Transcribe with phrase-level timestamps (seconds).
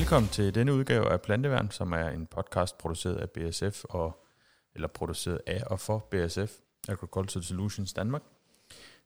[0.00, 4.24] Velkommen til denne udgave af Planteværn, som er en podcast produceret af BSF, og,
[4.74, 6.52] eller produceret af og for BSF,
[6.88, 8.22] Agricultural Solutions Danmark.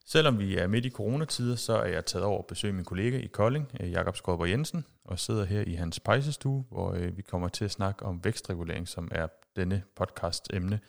[0.06, 3.18] Selvom vi er midt i coronatider, så er jeg taget over at besøge min kollega
[3.18, 7.22] i Kolding, øh, Jakob Skorber Jensen, og sidder her i hans pejsestue, hvor øh, vi
[7.22, 9.26] kommer til at snakke om vækstregulering, som er
[9.56, 10.80] denne podcast emne.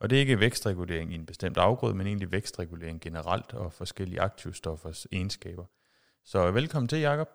[0.00, 4.20] Og det er ikke vækstregulering i en bestemt afgrøde, men egentlig vækstregulering generelt og forskellige
[4.20, 5.64] aktivstoffers egenskaber.
[6.24, 7.28] Så velkommen til, Jakob.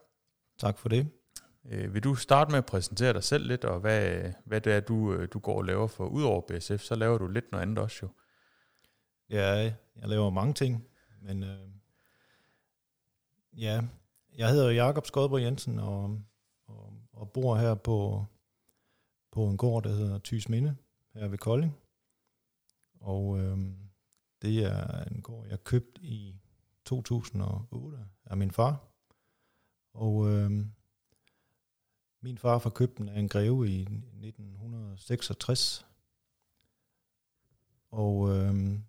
[0.59, 1.18] Tak for det.
[1.65, 4.79] Øh, vil du starte med at præsentere dig selv lidt, og hvad, hvad det er,
[4.79, 6.05] du, øh, du går og laver for?
[6.07, 8.09] Udover BSF, så laver du lidt noget andet også jo.
[9.29, 10.87] Ja, jeg laver mange ting,
[11.21, 11.69] men øh,
[13.57, 13.81] ja,
[14.37, 16.21] jeg hedder Jakob Skodborg Jensen og,
[16.67, 18.25] og, og bor her på,
[19.31, 20.75] på en gård, der hedder Thys Minde,
[21.13, 21.77] her ved Kolding.
[22.99, 23.57] Og øh,
[24.41, 26.35] det er en gård, jeg købte i
[26.85, 28.87] 2008 af min far.
[29.93, 30.65] Og øh,
[32.21, 35.85] min far var købt den af en greve i 1966.
[37.91, 38.79] Og øh,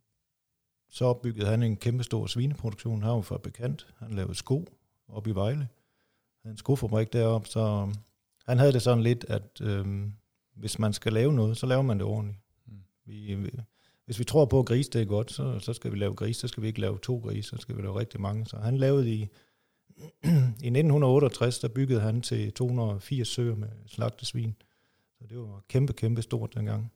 [0.88, 3.02] så opbyggede han en kæmpe stor svineproduktion.
[3.02, 3.86] Han var fabrikant.
[3.98, 4.68] Han lavede sko
[5.08, 5.58] op i Vejle.
[5.58, 5.68] Han
[6.42, 7.94] havde en skofabrik deroppe, så
[8.46, 10.06] han havde det sådan lidt, at øh,
[10.54, 12.38] hvis man skal lave noget, så laver man det ordentligt.
[12.66, 12.82] Mm.
[13.04, 13.50] Vi,
[14.04, 16.36] hvis vi tror på, at gris det er godt, så, så skal vi lave gris.
[16.36, 18.46] Så skal vi ikke lave to gris, så skal vi lave rigtig mange.
[18.46, 19.28] Så han lavede i,
[20.62, 24.54] i 1968, der byggede han til 280 søer med slagtesvin.
[25.18, 26.92] Så det var kæmpe, kæmpe stort dengang.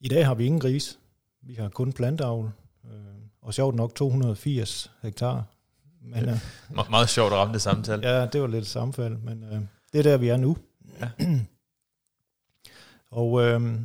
[0.00, 0.98] I dag har vi ingen gris.
[1.42, 2.50] Vi har kun planteavl.
[2.84, 2.90] Øh,
[3.40, 5.44] og sjovt nok 280 hektar.
[6.00, 6.36] Men, øh,
[6.78, 8.08] Me- meget sjovt at ramme det samtale.
[8.08, 9.60] Ja, det var lidt sammenfald, men øh,
[9.92, 10.56] det er der, vi er nu.
[11.00, 11.10] Ja.
[13.20, 13.80] og øh,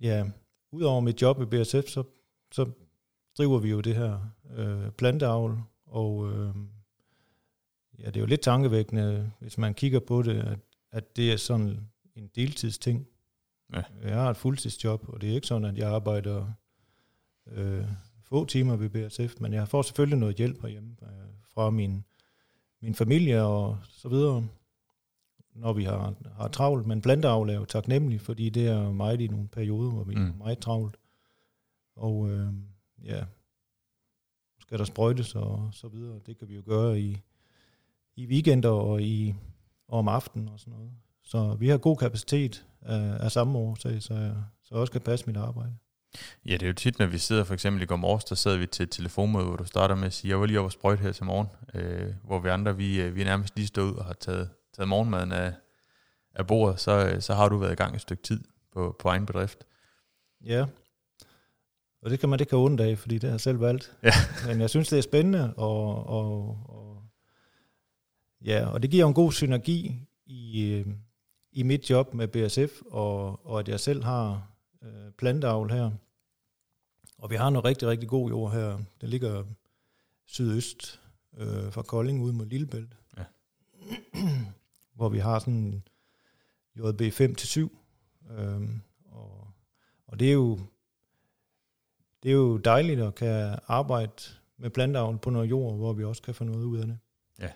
[0.00, 0.24] ja,
[0.72, 2.02] udover mit job i BSF, så,
[2.52, 2.70] så
[3.38, 4.20] driver vi jo det her
[4.56, 6.54] øh, planteavl, og øh,
[7.98, 10.58] ja, det er jo lidt tankevækkende, hvis man kigger på det, at,
[10.90, 11.80] at det er sådan
[12.16, 13.06] en deltidsting.
[13.74, 13.82] Ja.
[14.02, 16.52] Jeg har et fuldtidsjob, og det er ikke sådan, at jeg arbejder
[17.46, 17.84] øh,
[18.22, 21.08] få timer ved BSF, men jeg får selvfølgelig noget hjælp herhjemme øh,
[21.54, 22.04] fra min,
[22.82, 24.48] min familie og så videre,
[25.54, 26.86] når vi har, har travlt.
[26.86, 30.28] Men planteavl er jo taknemmelig, fordi det er meget i nogle perioder, hvor vi mm.
[30.28, 30.96] er meget travlt.
[31.96, 32.52] Og øh,
[33.04, 33.24] ja,
[34.68, 36.20] skal der sprøjtes og så videre.
[36.26, 37.22] Det kan vi jo gøre i,
[38.16, 39.34] i weekender og, i,
[39.88, 40.90] og om aftenen og sådan noget.
[41.22, 45.00] Så vi har god kapacitet af, af samme år, så, så jeg så også kan
[45.00, 45.76] passe mit arbejde.
[46.46, 48.58] Ja, det er jo tit, når vi sidder for eksempel i går morges, der sidder
[48.58, 51.00] vi til et telefonmøde, hvor du starter med at sige, jeg var lige over sprøjt
[51.00, 53.96] her til morgen, øh, hvor vi andre, vi, øh, vi er nærmest lige stået ud
[53.96, 55.52] og har taget, taget morgenmaden af,
[56.34, 59.08] af bordet, så, øh, så har du været i gang et stykke tid på, på
[59.08, 59.64] egen bedrift.
[60.44, 60.66] Ja,
[62.02, 63.96] og det kan man det kan undre af, fordi det har jeg selv valgt.
[64.02, 64.12] Ja.
[64.46, 67.02] Men jeg synes, det er spændende, og, og, og,
[68.44, 69.94] ja, og det giver en god synergi
[70.26, 70.86] i, øh,
[71.52, 74.50] i mit job med BSF, og, og at jeg selv har
[74.82, 75.90] øh, planteavl her.
[77.18, 78.78] Og vi har noget rigtig, rigtig god jord her.
[79.00, 79.44] Det ligger
[80.26, 81.00] sydøst
[81.38, 82.96] øh, fra Kolding ud mod Lillebælt.
[83.18, 83.24] Ja.
[84.96, 85.82] hvor vi har sådan
[86.76, 87.60] JB 5-7.
[88.32, 88.68] Øh,
[89.04, 89.50] og,
[90.06, 90.58] og det er jo
[92.22, 94.12] det er jo dejligt at kan arbejde
[94.56, 96.98] med planteavl på noget jord, hvor vi også kan få noget ud af det.
[97.38, 97.52] Ja,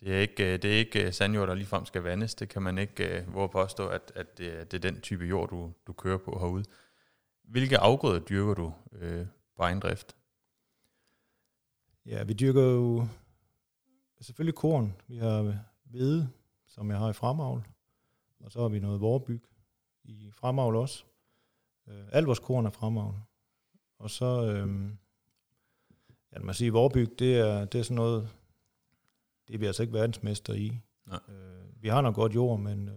[0.00, 2.34] det er ikke, det er ikke sandjord, der ligefrem skal vandes.
[2.34, 5.72] Det kan man ikke uh, påstå, at, at det, det er den type jord, du,
[5.86, 6.64] du kører på herude.
[7.44, 9.26] Hvilke afgrøder dyrker du øh,
[9.56, 10.16] på egen drift?
[12.06, 13.06] Ja, vi dyrker jo
[14.20, 14.96] selvfølgelig korn.
[15.08, 16.30] Vi har hvede,
[16.66, 17.68] som jeg har i fremavl.
[18.40, 19.42] Og så har vi noget vorbyg
[20.04, 21.04] i fremavl også.
[21.88, 23.14] Øh, alt vores korn er fremavl.
[24.00, 24.98] Og så, øhm,
[26.32, 28.28] ja, man siger, Vorbyg, det er, det er sådan noget,
[29.48, 30.80] det er vi altså ikke verdensmester i.
[31.06, 31.20] Nej.
[31.28, 32.94] Øh, vi har noget godt jord, men, øh,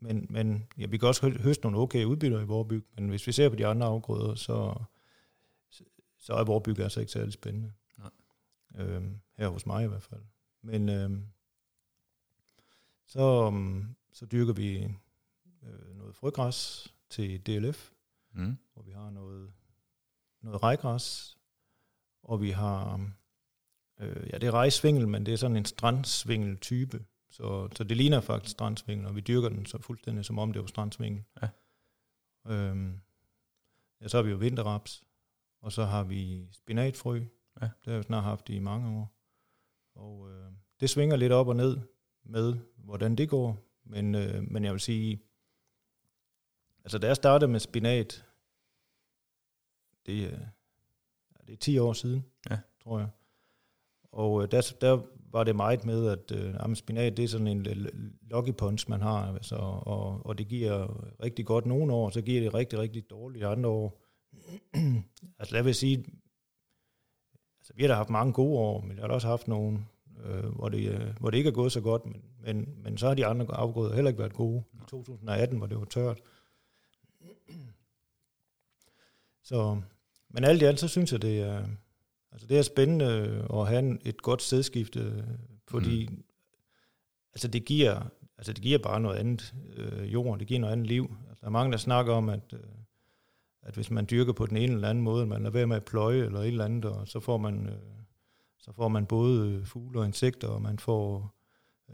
[0.00, 3.32] men, men ja, vi kan også høste nogle okay udbytter i Vorbyg, men hvis vi
[3.32, 4.74] ser på de andre afgrøder, så,
[6.18, 7.72] så er Vorbyg altså ikke særlig spændende.
[7.98, 8.10] Nej.
[8.74, 9.02] Øh,
[9.36, 10.22] her hos mig i hvert fald.
[10.62, 11.10] Men øh,
[13.06, 13.52] så,
[14.12, 14.84] så dyrker vi
[15.62, 17.92] øh, noget frøgræs til DLF,
[18.32, 18.56] mm.
[18.72, 19.52] hvor vi har noget
[20.46, 21.38] noget rejgræs,
[22.22, 23.00] og vi har,
[24.00, 27.96] øh, ja det er rejsvingel, men det er sådan en strandsvingel type, så, så det
[27.96, 31.24] ligner faktisk strandsvingel, og vi dyrker den så fuldstændig som om det var strandsvingel.
[31.42, 31.48] Ja.
[32.46, 33.00] Øhm,
[34.00, 35.04] ja, så har vi jo vinterraps,
[35.62, 37.20] og så har vi spinatfrø,
[37.60, 37.68] ja.
[37.84, 39.12] det har vi snart haft i mange år.
[39.94, 41.78] Og øh, det svinger lidt op og ned
[42.24, 45.22] med, hvordan det går, men, øh, men jeg vil sige,
[46.84, 48.24] altså da jeg startede med spinat,
[50.06, 50.38] det, er,
[51.46, 52.58] det er 10 år siden, ja.
[52.82, 53.08] tror jeg.
[54.12, 57.46] Og øh, der, der var det meget med, at øh, jamen, spinat det er sådan
[57.46, 57.66] en
[58.30, 62.40] lucky punch, man har, altså, og, og det giver rigtig godt nogle år, så giver
[62.40, 64.02] det rigtig, rigtig dårligt andre år.
[65.38, 65.96] altså jeg vil sige,
[67.58, 69.84] altså, vi har da haft mange gode år, men jeg har også haft nogle,
[70.24, 73.06] øh, hvor, det, øh, hvor det ikke er gået så godt, men, men, men så
[73.06, 74.62] har de andre afgrøder heller ikke været gode.
[74.74, 76.20] I 2018, hvor det var tørt.
[79.42, 79.80] Så,
[80.36, 81.66] men alt i alt, så synes jeg, det er,
[82.32, 83.06] altså det er spændende
[83.52, 85.24] at have et godt stedskifte,
[85.68, 86.24] fordi mm.
[87.32, 88.02] altså det giver,
[88.38, 91.16] altså det giver bare noget andet øh, jord, det giver noget andet liv.
[91.28, 92.60] Altså der er mange, der snakker om, at, øh,
[93.62, 95.84] at hvis man dyrker på den ene eller anden måde, man lader være med at
[95.84, 97.78] pløje eller et eller andet, og så får man, øh,
[98.58, 101.36] så får man både fugle og insekter, og man får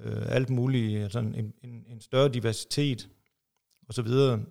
[0.00, 3.09] øh, alt muligt, altså en, en, en større diversitet
[3.89, 4.44] og så videre.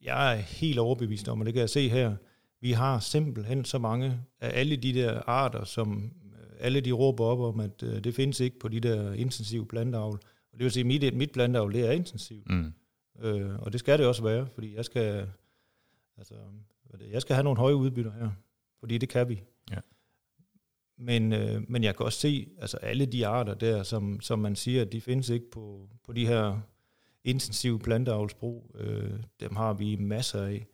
[0.00, 2.16] Jeg er helt overbevist om, og det kan jeg se her,
[2.60, 7.24] vi har simpelthen så mange af alle de der arter, som øh, alle de råber
[7.24, 10.20] op om, at øh, det findes ikke på de der intensive planteavl.
[10.52, 12.50] Og det vil sige, at mit, mit planteavl, det er intensivt.
[12.50, 12.72] Mm.
[13.20, 15.28] Øh, og det skal det også være, fordi jeg skal,
[16.16, 16.34] altså,
[17.10, 18.30] jeg skal have nogle høje udbytter her,
[18.80, 19.42] fordi det kan vi.
[19.70, 19.78] Ja.
[20.98, 24.56] Men, øh, men jeg kan også se, altså alle de arter der, som, som man
[24.56, 26.60] siger, de findes ikke på, på de her
[27.24, 30.66] intensive planteavlsbrug, øh, dem har vi masser af.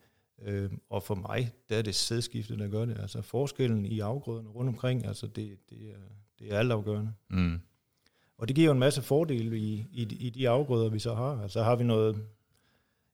[0.42, 2.98] Øh, og for mig, der er det sædskiftet, der gør det.
[3.00, 5.98] Altså forskellen i afgrøderne rundt omkring, altså det, det, er,
[6.38, 7.12] det er altafgørende.
[7.30, 7.60] Mm.
[8.38, 11.42] Og det giver jo en masse fordele i, i, i de afgrøder, vi så har.
[11.42, 12.26] Altså har vi noget,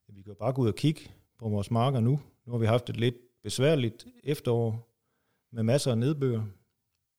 [0.09, 1.01] vi kan bare gå ud og kigge
[1.39, 2.21] på vores marker nu.
[2.47, 4.89] Nu har vi haft et lidt besværligt efterår
[5.51, 6.43] med masser af nedbør.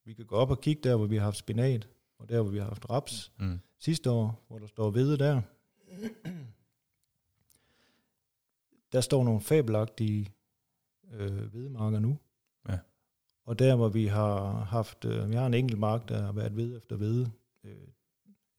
[0.05, 1.87] Vi kan gå op og kigge der, hvor vi har haft spinat,
[2.19, 3.59] og der, hvor vi har haft raps mm.
[3.79, 5.41] sidste år, hvor der står hvede der
[8.91, 10.33] der står nogle fabelagtige
[11.11, 12.19] øh, hvedemarker nu.
[12.69, 12.79] Ja.
[13.45, 16.55] Og der, hvor vi har haft, øh, vi har en enkelt mark, der har været
[16.55, 17.31] ved efter hvede,
[17.63, 17.87] øh,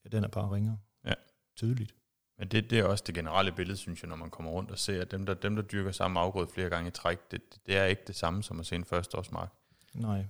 [0.05, 0.77] ja, den er bare ringer.
[1.05, 1.15] Ja.
[1.57, 1.95] Tydeligt.
[2.39, 4.79] Men det, det er også det generelle billede, synes jeg, når man kommer rundt og
[4.79, 7.77] ser, at dem, der, dem, der dyrker samme afgrøde flere gange i træk, det, det
[7.77, 9.53] er ikke det samme som at se en førsteårsmark.
[9.95, 10.27] Nej.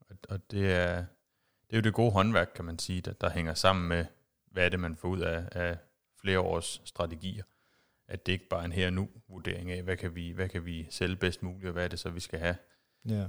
[0.00, 0.96] Og, og det, er,
[1.66, 4.06] det er jo det gode håndværk, kan man sige, der, der hænger sammen med,
[4.46, 5.78] hvad er det, man får ud af, af
[6.20, 7.44] flere års strategier
[8.12, 10.64] at det ikke bare er en her nu vurdering af, hvad kan vi, hvad kan
[10.64, 12.56] vi sælge bedst muligt, og hvad er det så, vi skal have.
[13.08, 13.26] Ja.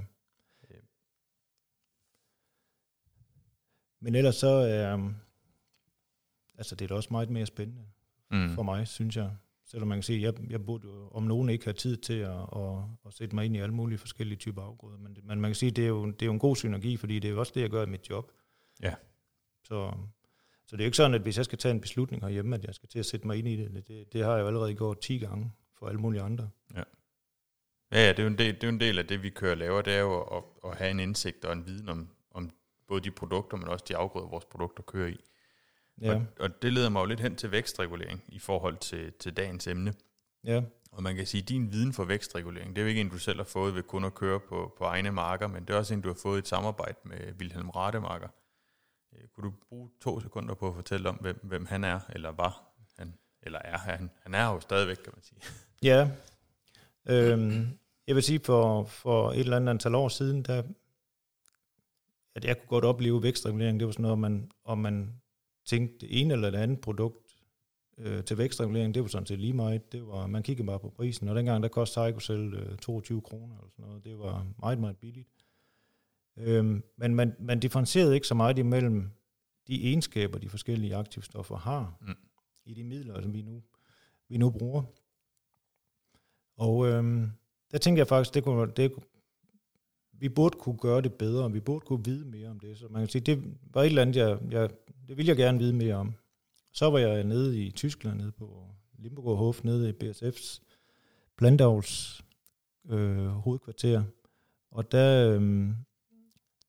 [0.70, 0.82] Øh.
[4.00, 5.16] Men ellers så er, um,
[6.58, 7.86] altså det er da også meget mere spændende
[8.30, 8.54] mm.
[8.54, 9.36] for mig, synes jeg.
[9.66, 12.18] Selvom man kan sige, at jeg, jeg burde jo om nogen ikke have tid til
[12.18, 14.98] at, at, at sætte mig ind i alle mulige forskellige typer afgrøder.
[14.98, 16.96] Men, men man kan sige, at det er, jo, det er jo en god synergi,
[16.96, 18.32] fordi det er jo også det, jeg gør i mit job.
[18.82, 18.94] Ja.
[19.62, 19.92] Så,
[20.66, 22.64] så det er jo ikke sådan, at hvis jeg skal tage en beslutning herhjemme, at
[22.64, 23.84] jeg skal til at sætte mig ind i det.
[23.88, 26.50] Det, det har jeg jo allerede gjort 10 gange for alle mulige andre.
[26.74, 26.82] Ja.
[27.92, 29.30] Ja, ja det, er jo en del, det er jo en del af det, vi
[29.30, 32.50] kører laver, det er jo at, at have en indsigt og en viden om, om
[32.88, 35.16] både de produkter, men også de afgrøder, vores produkter kører i.
[36.00, 36.14] Ja.
[36.14, 39.66] Og, og det leder mig jo lidt hen til vækstregulering i forhold til, til dagens
[39.66, 39.94] emne.
[40.44, 40.62] Ja.
[40.92, 43.18] Og man kan sige, at din viden for vækstregulering, det er jo ikke en, du
[43.18, 45.94] selv har fået ved kun at køre på, på egne marker, men det er også
[45.94, 48.28] en, du har fået i et samarbejde med Wilhelm Rademarker.
[49.14, 52.32] Øh, kunne du bruge to sekunder på at fortælle om, hvem, hvem han er, eller
[52.32, 52.62] var
[52.98, 54.10] han, eller er han?
[54.22, 55.40] Han er jo stadigvæk, kan man sige.
[55.82, 56.10] Ja.
[57.08, 57.68] Øhm,
[58.06, 60.62] jeg vil sige, for, for et eller andet antal år siden, der,
[62.34, 63.80] at jeg kunne godt opleve vækstregulering.
[63.80, 65.20] Det var sådan noget, om man, om man
[65.64, 67.36] tænkte det ene eller det andet produkt
[67.98, 69.92] øh, til vækstregulering, det var sådan set lige meget.
[69.92, 73.56] Det var, man kiggede bare på prisen, og dengang der kostede Psychocell øh, 22 kroner
[73.56, 74.04] eller sådan noget.
[74.04, 75.28] Det var meget, meget billigt.
[76.36, 79.10] Øhm, men man, man differentierede ikke så meget imellem
[79.68, 82.14] de egenskaber, de forskellige aktivstoffer har mm.
[82.64, 83.62] i de midler, som vi nu,
[84.28, 84.82] vi nu bruger.
[86.56, 87.30] Og øhm,
[87.70, 88.92] der tænker jeg faktisk, det kunne, det,
[90.12, 92.78] vi burde kunne gøre det bedre, vi burde kunne vide mere om det.
[92.78, 94.70] Så man kan sige, det var et eller andet, jeg, jeg,
[95.08, 96.14] det ville jeg gerne vide mere om.
[96.72, 98.66] Så var jeg nede i Tyskland, nede på
[98.98, 100.62] Limburg Hof, nede i BSF's
[101.36, 102.24] Plantavls
[102.90, 104.02] øh, hovedkvarter.
[104.70, 105.70] Og der, øh,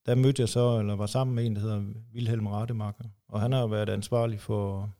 [0.06, 1.84] der mødte jeg så, eller var sammen med en, der hedder
[2.14, 4.94] Wilhelm Rademacher, og han har været ansvarlig for,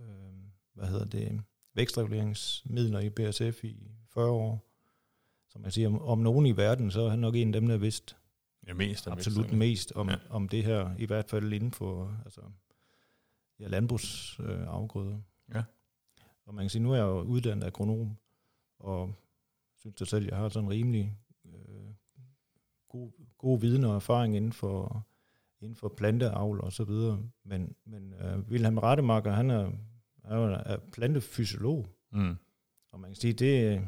[0.00, 0.06] øh,
[0.74, 1.42] hvad hedder det,
[1.74, 4.66] vækstreguleringsmidler i BSF i 40 år.
[5.48, 7.68] Så man siger, om, om nogen i verden, så er han nok en af dem,
[7.68, 8.16] der vidst
[8.66, 10.16] ja, mest absolut mest om, ja.
[10.30, 12.40] om det her, i hvert fald inden for altså,
[13.58, 15.14] ja, landbrugsafgrøder.
[15.14, 15.64] Øh, ja.
[16.46, 18.16] Og man kan sige, nu er jeg jo uddannet agronom,
[18.78, 19.14] og
[19.76, 21.94] synes jeg selv, jeg har sådan en rimelig øh,
[22.88, 25.06] god, god viden og erfaring inden for,
[25.60, 27.22] inden for planteavl og så videre.
[27.44, 29.70] Men, men uh, Wilhelm Rademacher, han er,
[30.24, 31.86] er, er plantefysiolog.
[32.12, 32.36] Mm.
[32.92, 33.80] Og man kan sige, det,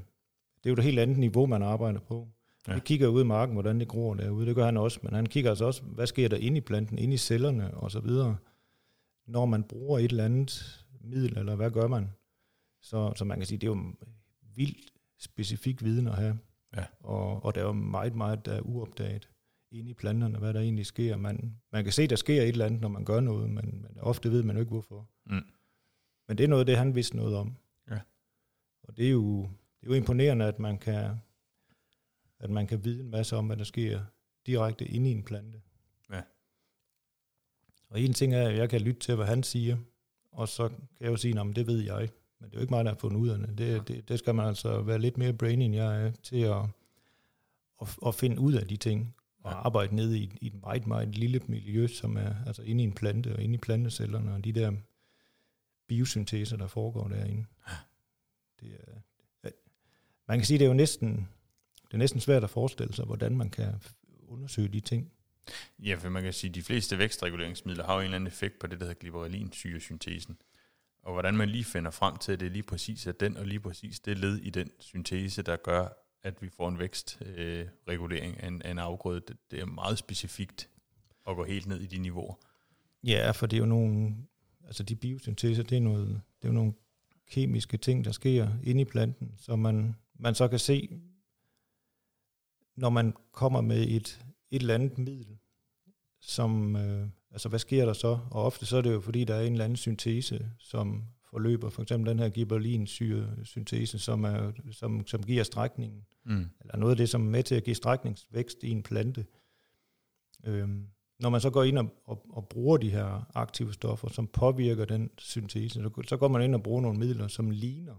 [0.57, 2.29] det er jo et helt andet niveau, man arbejder på.
[2.69, 2.75] Ja.
[2.75, 4.47] Vi kigger ud i marken, hvordan det gror derude.
[4.47, 6.99] Det gør han også, men han kigger altså også, hvad sker der inde i planten,
[6.99, 8.37] inde i cellerne og så videre.
[9.27, 12.11] Når man bruger et eller andet middel, eller hvad gør man?
[12.81, 13.83] Så, så man kan sige, det er jo
[14.55, 16.39] vildt specifik viden at have.
[16.77, 16.85] Ja.
[17.01, 19.29] Og, og der er jo meget, meget der er uopdaget
[19.73, 21.17] inde i planterne, hvad der egentlig sker.
[21.17, 23.99] Man, man kan se, der sker et eller andet, når man gør noget, men, men
[24.01, 25.09] ofte ved man jo ikke, hvorfor.
[25.27, 25.43] Mm.
[26.29, 27.57] Men det er noget, det han vidste noget om.
[27.91, 27.99] Ja.
[28.83, 29.43] Og det er jo,
[29.81, 31.17] det er jo imponerende, at man kan
[32.43, 34.01] at man kan vide en masse om, hvad der sker
[34.47, 35.61] direkte inde i en plante.
[36.11, 36.23] Ja.
[37.89, 39.77] Og en ting er, at jeg kan lytte til, hvad han siger,
[40.33, 42.09] og så kan jeg jo sige, at det ved jeg.
[42.39, 43.59] Men det er jo ikke mig, der har fundet ud af det.
[43.59, 44.09] Det, det.
[44.09, 46.63] det skal man altså være lidt mere brainy, end jeg er, til at,
[47.81, 51.09] at, at finde ud af de ting, og arbejde ned i, i et meget, meget
[51.09, 54.53] lille miljø, som er altså inde i en plante, og inde i plantecellerne, og de
[54.53, 54.73] der
[55.87, 57.47] biosynteser, der foregår derinde.
[57.69, 57.75] Ja.
[58.61, 58.93] Det er,
[60.29, 61.29] man kan sige, det er jo næsten,
[61.87, 63.75] det er næsten svært at forestille sig, hvordan man kan
[64.29, 65.13] undersøge de ting.
[65.79, 68.59] Ja, for man kan sige, at de fleste vækstreguleringsmidler har jo en eller anden effekt
[68.59, 70.37] på det, der hedder glibberellinsyresyntesen.
[71.03, 73.47] Og hvordan man lige finder frem til, at det er lige præcis at den og
[73.47, 75.89] lige præcis det led i den syntese, der gør,
[76.23, 79.99] at vi får en vækstregulering øh, af, en, af en afgrøde, det, det er meget
[79.99, 80.69] specifikt
[81.29, 82.35] at gå helt ned i de niveauer.
[83.05, 84.17] Ja, for det er jo nogle,
[84.65, 86.73] altså de biosynteser, det er, noget, det er jo nogle
[87.31, 91.01] kemiske ting, der sker inde i planten, så man, man så kan se,
[92.77, 95.39] når man kommer med et, et eller andet middel,
[96.21, 98.19] som, øh, altså hvad sker der så?
[98.31, 101.71] Og ofte så er det jo, fordi der er en eller anden syntese, som forløber,
[101.71, 106.47] for eksempel den her gibberlin-syntese, som, er, som, som giver strækningen, mm.
[106.61, 109.27] eller noget af det, som er med til at give strækningsvækst i en plante.
[110.45, 110.87] Øhm,
[111.19, 114.85] når man så går ind og, og, og bruger de her aktive stoffer, som påvirker
[114.85, 117.95] den syntese, så, så går man ind og bruger nogle midler, som ligner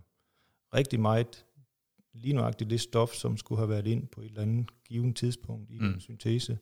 [0.73, 1.45] rigtig meget
[2.13, 5.71] lige nøjagtigt det stof, som skulle have været ind på et eller andet givet tidspunkt
[5.71, 5.85] i mm.
[5.85, 6.59] en syntese.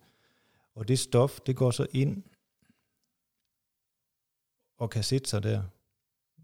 [0.75, 2.23] Og det stof, det går så ind
[4.77, 5.63] og kan sætte sig der.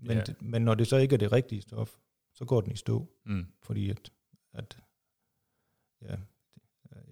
[0.01, 0.25] Men, yeah.
[0.25, 1.95] det, men når det så ikke er det rigtige stof,
[2.33, 3.07] så går den i stå.
[3.25, 3.45] Mm.
[3.61, 4.11] Fordi at,
[4.53, 4.77] at
[6.01, 6.15] ja,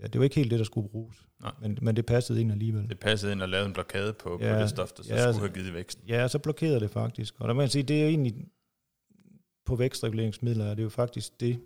[0.01, 1.27] ja, det var ikke helt det, der skulle bruges.
[1.41, 1.53] Nej.
[1.61, 2.89] Men, men det passede ind alligevel.
[2.89, 5.31] Det passede ind og lavede en blokade på, ja, på det stof, der så ja,
[5.31, 5.99] skulle have givet vækst.
[6.07, 7.41] Ja, så blokerede det faktisk.
[7.41, 8.47] Og der må man sige, det er egentlig
[9.65, 11.61] på vækstreguleringsmidler, er det jo faktisk det,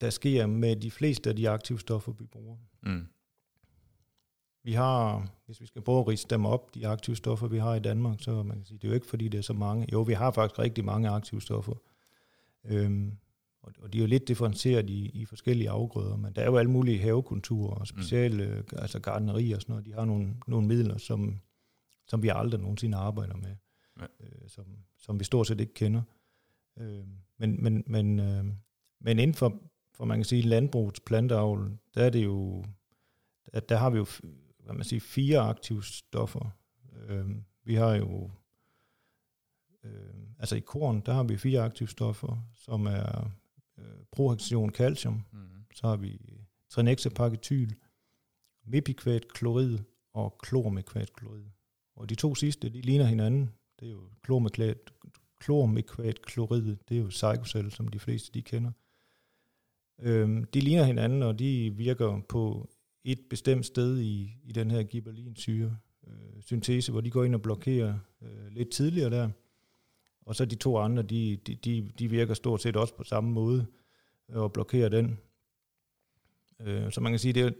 [0.00, 2.56] der sker med de fleste af de aktive stoffer, vi bruger.
[2.82, 3.06] Mm.
[4.64, 7.74] Vi har, hvis vi skal prøve at riste dem op, de aktive stoffer, vi har
[7.74, 9.86] i Danmark, så man kan sige, det er jo ikke fordi, det er så mange.
[9.92, 11.74] Jo, vi har faktisk rigtig mange aktive stoffer.
[12.64, 13.16] Øhm,
[13.62, 16.56] og, og de er jo lidt differentieret i, i forskellige afgrøder, men der er jo
[16.56, 18.78] alle mulige havekulturer og specielle, mm.
[18.78, 19.86] altså gardneri og sådan noget.
[19.86, 21.40] De har nogle, nogle midler, som,
[22.06, 23.56] som vi aldrig nogensinde arbejder med,
[24.00, 24.06] ja.
[24.20, 24.64] øh, som,
[24.98, 26.02] som vi stort set ikke kender.
[26.78, 27.04] Øh,
[27.38, 28.44] men men, men, øh,
[29.00, 29.60] men inden for
[29.94, 32.64] for man kan sige, landbrugets planteavl, der er det jo,
[33.52, 34.06] der, der har vi jo,
[34.72, 36.50] hvad man siger, fire aktive stoffer.
[37.08, 37.26] Øh,
[37.64, 38.30] vi har jo,
[39.84, 43.30] øh, altså i korn, der har vi fire aktive stoffer, som er
[43.78, 45.64] øh, prohexation calcium, mm.
[45.74, 46.20] så har vi
[46.68, 47.70] trinexapaketyl,
[48.64, 49.78] mepikvat klorid
[50.12, 51.44] og klormekvat klorid.
[51.96, 53.50] Og de to sidste, de ligner hinanden.
[53.80, 54.10] Det er jo
[55.40, 58.70] klormekvat klorid, det er jo psykocell, som de fleste de kender.
[59.98, 62.70] Øhm, de ligner hinanden, og de virker på
[63.04, 67.42] et bestemt sted i, i den her gibberlinsyre øh, syntese, hvor de går ind og
[67.42, 69.30] blokerer øh, lidt tidligere der.
[70.26, 73.30] Og så de to andre, de, de, de, de virker stort set også på samme
[73.30, 73.66] måde
[74.30, 75.18] øh, og blokerer den.
[76.60, 77.50] Øh, så man kan sige, det er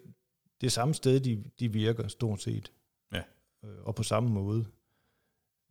[0.60, 2.72] det samme sted, de, de virker stort set.
[3.12, 3.22] Ja.
[3.64, 4.66] Øh, og på samme måde.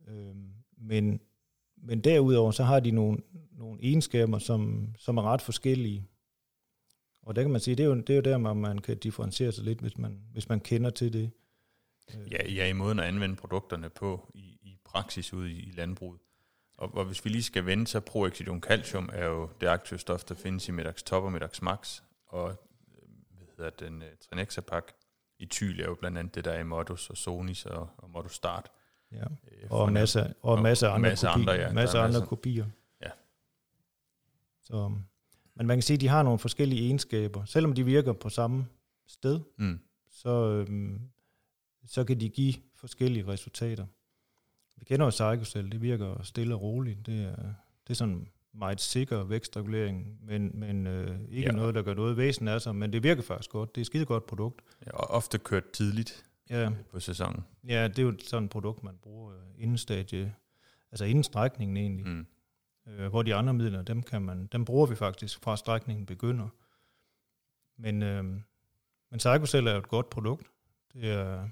[0.08, 0.34] Øh,
[0.76, 1.20] men,
[1.76, 3.18] men derudover, så har de nogle,
[3.52, 6.06] nogle egenskaber, som, som er ret forskellige.
[7.22, 8.98] Og der kan man sige, det er jo, det er jo der, man, man kan
[8.98, 11.30] differentiere sig lidt, hvis man, hvis man kender til det.
[12.30, 16.20] Ja, ja, i måden at anvende produkterne på i, i praksis ude i, i landbruget.
[16.78, 20.24] Og, og hvis vi lige skal vende, så Proexidium Calcium er jo det aktive stof,
[20.24, 22.56] der findes i Medax Top og Medax Max, og øh,
[23.36, 24.84] hvad hedder den, uh, Trinexapac.
[25.38, 28.34] I Tyl er jo blandt andet det der i Modus og Sonis og, og Modus
[28.34, 28.70] Start.
[29.12, 29.16] Ja.
[29.16, 31.52] Øh, og, en masse, og, og masse andre masse kopier.
[31.52, 32.26] Andre, ja, masse andre masse.
[32.26, 32.66] kopier.
[33.00, 33.10] Ja.
[34.62, 34.92] Så,
[35.56, 37.44] men man kan sige, at de har nogle forskellige egenskaber.
[37.44, 38.66] Selvom de virker på samme
[39.06, 39.78] sted, mm.
[40.10, 41.00] så, øhm,
[41.86, 43.86] så kan de give forskellige resultater.
[44.76, 47.06] Vi kender jo Psychocell, det virker stille og roligt.
[47.06, 47.36] Det er,
[47.86, 51.52] det er sådan meget sikker vækstregulering, men, men øh, ikke ja.
[51.52, 53.74] noget, der gør noget væsen af sig, men det virker faktisk godt.
[53.74, 54.62] Det er et skide godt produkt.
[54.86, 56.70] Ja, og ofte kørt tidligt ja.
[56.90, 57.44] på sæsonen.
[57.68, 60.34] Ja, det er jo sådan et produkt, man bruger inden stadie,
[60.90, 62.06] altså inden strækningen egentlig.
[62.06, 62.26] Mm.
[62.86, 66.48] Øh, hvor de andre midler, dem, kan man, dem bruger vi faktisk fra strækningen begynder.
[67.76, 68.24] men, øh,
[69.10, 70.46] men Psychocell er jo et godt produkt.
[70.92, 71.48] Det er,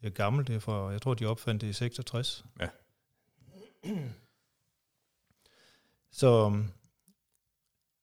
[0.00, 2.44] det er gammelt, det er fra, jeg tror, de opfandt det i 66.
[2.60, 2.68] Ja.
[6.10, 6.62] Så,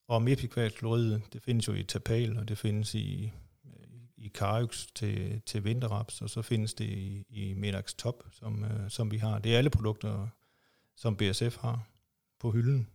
[0.08, 3.32] og mepikvalkloridet, det findes jo i tapal, og det findes i,
[4.18, 8.90] i Carix til, til vinterraps, og så findes det i, i Medax Top, som, øh,
[8.90, 9.40] som vi har.
[9.40, 10.28] Det er alle produkter,
[11.00, 11.88] som BSF har
[12.40, 12.90] på hylden.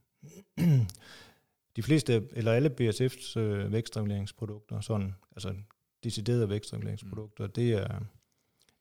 [1.77, 5.55] De fleste, eller alle BSF's øh, vækstreguleringsprodukter, sådan, altså
[6.05, 7.53] deciderede vækstreguleringsprodukter, mm.
[7.53, 7.99] det, er,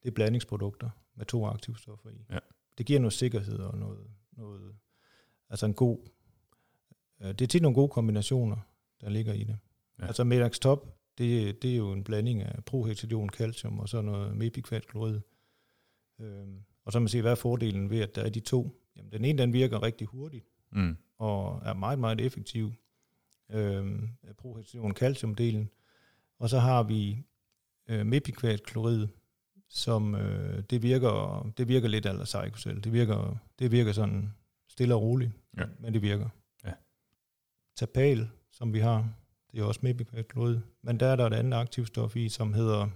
[0.03, 2.25] det er blandingsprodukter med to aktivstoffer i.
[2.29, 2.39] Ja.
[2.77, 4.75] Det giver noget sikkerhed og noget, noget
[5.49, 5.97] altså en god,
[7.21, 8.57] øh, det er til nogle gode kombinationer,
[9.01, 9.57] der ligger i det.
[9.99, 10.05] Ja.
[10.05, 14.37] Altså Medax Top, det, det er jo en blanding af prohexidon, calcium og så noget
[14.37, 15.19] mepikvalklorid.
[16.19, 18.79] Øhm, og så man siger, hvad er fordelen ved, at der er de to?
[18.95, 20.97] Jamen, den ene, den virker rigtig hurtigt, Mm.
[21.17, 22.73] og er meget, meget effektiv.
[23.49, 25.65] Øhm, prohexidon, calcium-delen.
[26.39, 27.23] Og så har vi
[27.87, 29.07] øh, mepikvalklorid,
[29.69, 32.83] som øh, det virker det virker lidt eller psykosel.
[32.83, 34.33] Det virker, det virker sådan
[34.67, 35.65] stille og roligt, Ja.
[35.79, 36.29] men det virker.
[36.65, 36.73] Ja.
[37.75, 39.13] Tapal, som vi har,
[39.51, 42.87] det er også mepikvalklorid, men der er der et andet aktivstof i, som hedder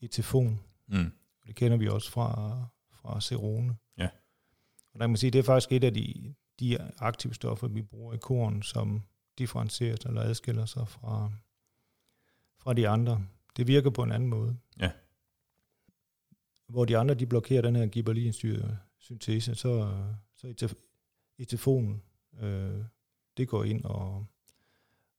[0.00, 0.60] etefon.
[0.88, 1.12] Mm.
[1.46, 2.64] Det kender vi også fra,
[3.02, 3.76] fra Cerone.
[3.98, 4.08] Ja.
[4.92, 8.14] Og der kan man sige, det er faktisk et af de, de aktivstoffer, vi bruger
[8.14, 9.02] i korn, som
[9.38, 11.32] differentierer sig eller adskiller sig fra,
[12.58, 13.26] fra de andre.
[13.56, 14.56] Det virker på en anden måde.
[14.80, 14.90] Ja.
[16.66, 20.02] Hvor de andre, de blokerer den her gibberlinsyre syntese, så,
[20.34, 20.74] så
[21.38, 22.02] etefonen,
[22.40, 22.84] øh,
[23.36, 24.26] det går ind og,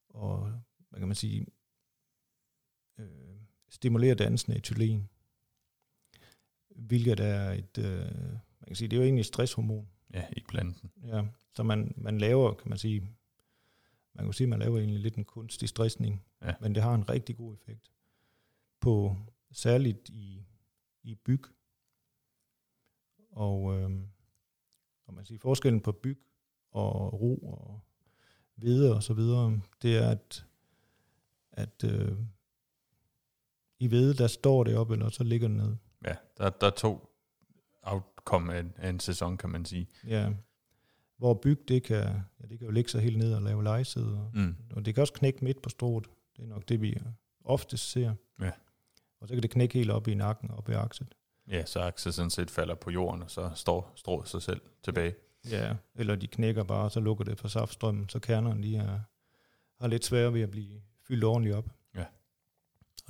[0.09, 0.51] og
[0.89, 1.45] hvad kan man sige,
[2.97, 3.35] øh,
[3.69, 5.09] stimulerer dannelsen af etylen
[6.87, 8.05] hvilket er et, øh,
[8.59, 9.87] man kan sige, det er jo egentlig et stresshormon.
[10.13, 10.91] Ja, i planten.
[11.03, 11.23] Ja,
[11.53, 12.99] så man, man laver, kan man sige,
[14.13, 16.53] man kan sige, man laver egentlig lidt en kunstig stressning, Ja.
[16.61, 17.91] men det har en rigtig god effekt
[18.79, 19.15] på
[19.51, 20.45] særligt i,
[21.03, 21.41] i byg.
[23.31, 23.89] Og, øh,
[25.07, 26.19] og man siger, forskellen på byg
[26.71, 27.79] og ro og
[28.55, 30.45] hvede og så videre, det er, at,
[31.51, 32.17] at øh,
[33.79, 35.75] i hvede, der står det op, eller så ligger det ned.
[36.05, 37.09] Ja, der, der er to
[37.83, 39.87] outcome af, en- af en sæson, kan man sige.
[40.07, 40.29] Ja.
[41.17, 41.97] Hvor byg, det kan,
[42.41, 44.29] ja, det kan jo ligge sig helt ned og lave lejesæder.
[44.33, 44.55] Mm.
[44.75, 46.07] Og det kan også knække midt på strået.
[46.37, 46.97] Det er nok det, vi
[47.45, 48.13] oftest ser.
[48.41, 48.51] Ja.
[49.21, 51.15] Og så kan det knække helt op i nakken og op i akset.
[51.47, 55.15] Ja, så akset sådan set falder på jorden, og så står strået sig selv tilbage.
[55.49, 55.75] Ja.
[55.95, 58.99] Eller de knækker bare, og så lukker det for saftstrømmen, så kernerne de er,
[59.79, 61.69] har lidt svære ved at blive fyldt ordentligt op.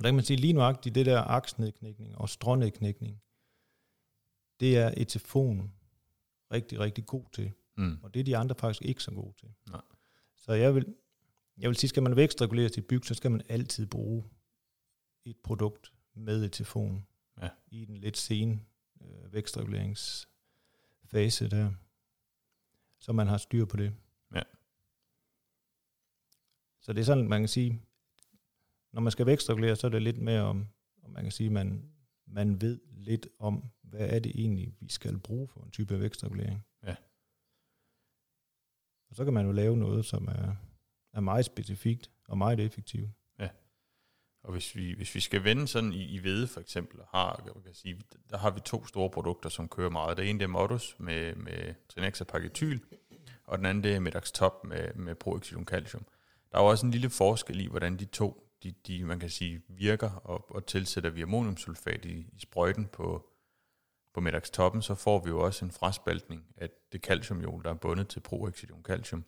[0.02, 3.22] Og der kan man sige lige nuagtigt, det der aksnedknækning og strånedknækning,
[4.60, 5.72] det er etefon
[6.52, 7.52] rigtig, rigtig god til.
[7.76, 7.98] Mm.
[8.02, 9.48] Og det er de andre faktisk ikke så gode til.
[9.70, 9.80] Nej.
[10.36, 10.94] Så jeg vil,
[11.58, 14.24] jeg vil sige, skal man vækstregulere sit byg, så skal man altid bruge
[15.24, 17.06] et produkt med et telefon
[17.42, 17.48] Ja.
[17.66, 18.66] i den lidt sen
[19.00, 21.72] øh, vækstreguleringsfase der,
[22.98, 23.92] så man har styr på det.
[24.34, 24.42] Ja.
[26.80, 27.82] Så det er sådan, man kan sige,
[28.92, 30.66] når man skal vækstregulere, så er det lidt mere om,
[31.02, 31.92] om man kan sige, man,
[32.26, 36.00] man ved lidt om, hvad er det egentlig, vi skal bruge for en type af
[36.00, 36.64] vækstregulering.
[36.86, 36.94] Ja.
[39.10, 40.56] Og så kan man jo lave noget, som er,
[41.12, 43.10] er meget specifikt og meget effektivt.
[44.44, 47.62] Og hvis vi, hvis vi skal vende sådan i, i hvede for eksempel, har, jeg
[47.64, 48.00] kan sige,
[48.30, 50.16] der har vi to store produkter, som kører meget.
[50.16, 52.80] Det ene det er Modus med, med Trinexa Paketyl,
[53.44, 56.06] og den anden det er Medax Top med, med Proexidon Calcium.
[56.52, 59.30] Der er jo også en lille forskel i, hvordan de to, de, de man kan
[59.30, 63.26] sige, virker, og, og tilsætter vi ammoniumsulfat i, i sprøjten på,
[64.14, 64.46] på Medax
[64.80, 68.82] så får vi jo også en fraspaltning af det calciumjol, der er bundet til Proexidon
[68.82, 69.24] Calcium,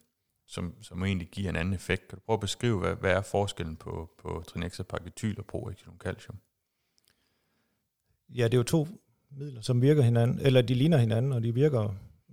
[0.46, 2.08] som, som egentlig giver en anden effekt.
[2.08, 6.38] Kan du prøve at beskrive, hvad, hvad er forskellen på, på trinexapagetyl og Proexidon Calcium?
[8.28, 8.88] Ja, det er jo to
[9.30, 11.82] midler, som virker hinanden, eller de ligner hinanden, og de virker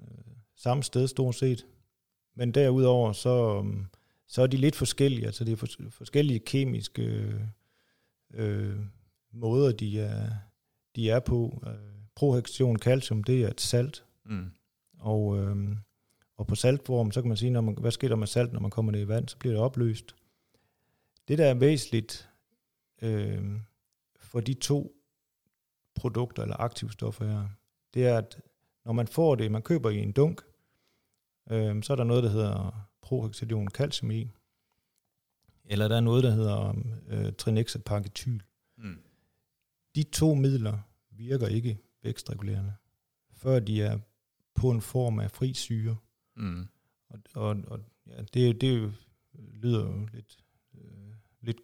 [0.01, 1.65] øh, samme sted stort set.
[2.35, 3.85] Men derudover, så, Øh,
[4.31, 7.41] så er de lidt forskellige, altså det er fors- forskellige kemiske øh,
[8.33, 8.79] øh,
[9.31, 10.29] måder, de er,
[10.95, 11.63] de er på.
[11.67, 11.73] Øh,
[12.15, 14.51] prohextion calcium, det er et salt, Mm.
[14.99, 15.55] og, øh,
[16.37, 18.59] og på saltform, så kan man sige, når man, hvad sker der med salt, når
[18.59, 20.15] man kommer ned i vand, så bliver det opløst.
[21.27, 22.29] Det, der er væsentligt
[23.01, 23.51] øh,
[24.19, 24.95] for de to
[25.95, 27.49] produkter eller aktivstoffer her,
[27.93, 28.41] det er, at
[28.85, 30.41] når man får det, man køber i en dunk,
[31.51, 34.29] øh, så er der noget, der hedder prohexidon calcium i,
[35.65, 36.73] eller der er noget, der hedder
[37.07, 38.39] øh, trinexapaketyl.
[38.77, 38.99] Mm.
[39.95, 42.73] De to midler virker ikke vækstregulerende,
[43.33, 43.99] før de er
[44.55, 45.97] på en form af fri syre.
[46.35, 46.67] Mm.
[47.09, 48.93] Og, og, og ja, det, det
[49.33, 50.37] lyder jo lidt,
[50.75, 51.61] øh, lidt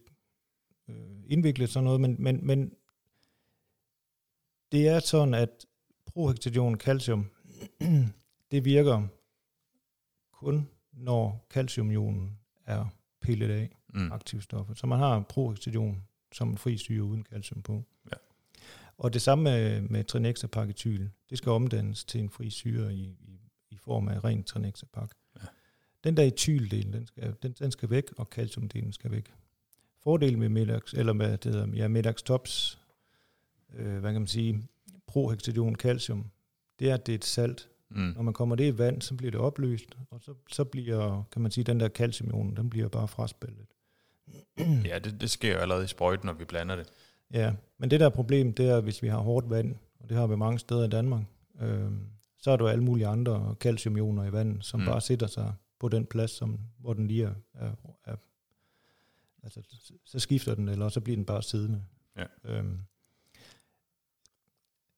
[0.88, 2.74] øh, indviklet sådan noget, men, men, men
[4.72, 5.66] det er sådan, at
[6.06, 7.26] prohexadion calcium,
[8.52, 9.08] det virker
[10.32, 12.86] kun, når calciumionen er
[13.22, 14.12] pillet af Mm.
[14.12, 14.74] aktivstoffer.
[14.74, 17.84] Så man har prohexadion som en fri syre uden calcium på.
[18.12, 18.18] Ja.
[18.98, 21.08] Og det samme med, med trinexapaketyl.
[21.30, 25.12] Det skal omdannes til en fri syre i, i, i form af ren trinexapak.
[25.36, 25.46] Ja.
[26.04, 29.34] Den der etyldel, den skal, den, den skal væk, og calciumdelen skal væk.
[30.04, 32.80] Fordelen med Melax, eller med det hedder, ja, Melax Tops,
[33.74, 34.68] øh, hvad kan man sige,
[35.08, 36.26] prohexadion calcium,
[36.80, 37.70] det er, at det er et salt.
[37.90, 38.14] Mm.
[38.16, 41.42] Når man kommer det i vand, så bliver det opløst, og så, så bliver, kan
[41.42, 43.66] man sige, den der calciumion, den bliver bare fraspillet.
[44.86, 46.88] Ja, det, det sker jo allerede i sprøjten, når vi blander det.
[47.32, 50.18] Ja, men det der er problem, det er, hvis vi har hårdt vand, og det
[50.18, 51.24] har vi mange steder i Danmark,
[51.62, 51.92] øh,
[52.38, 54.86] så er der alle mulige andre calciumioner i vandet, som mm.
[54.86, 57.72] bare sætter sig på den plads, som, hvor den lige er, er,
[58.06, 58.16] er
[59.44, 59.62] altså,
[60.06, 61.84] så skifter den, eller så bliver den bare siddende.
[62.18, 62.26] Ja.
[62.44, 62.80] Øhm,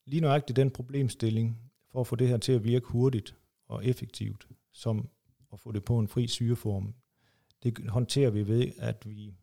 [0.06, 3.36] lige nøjagtigt den problemstilling, for at få det her til at virke hurtigt
[3.68, 5.10] og effektivt, som
[5.54, 6.94] at få det på en fri syreform,
[7.64, 9.34] det håndterer vi ved, at vi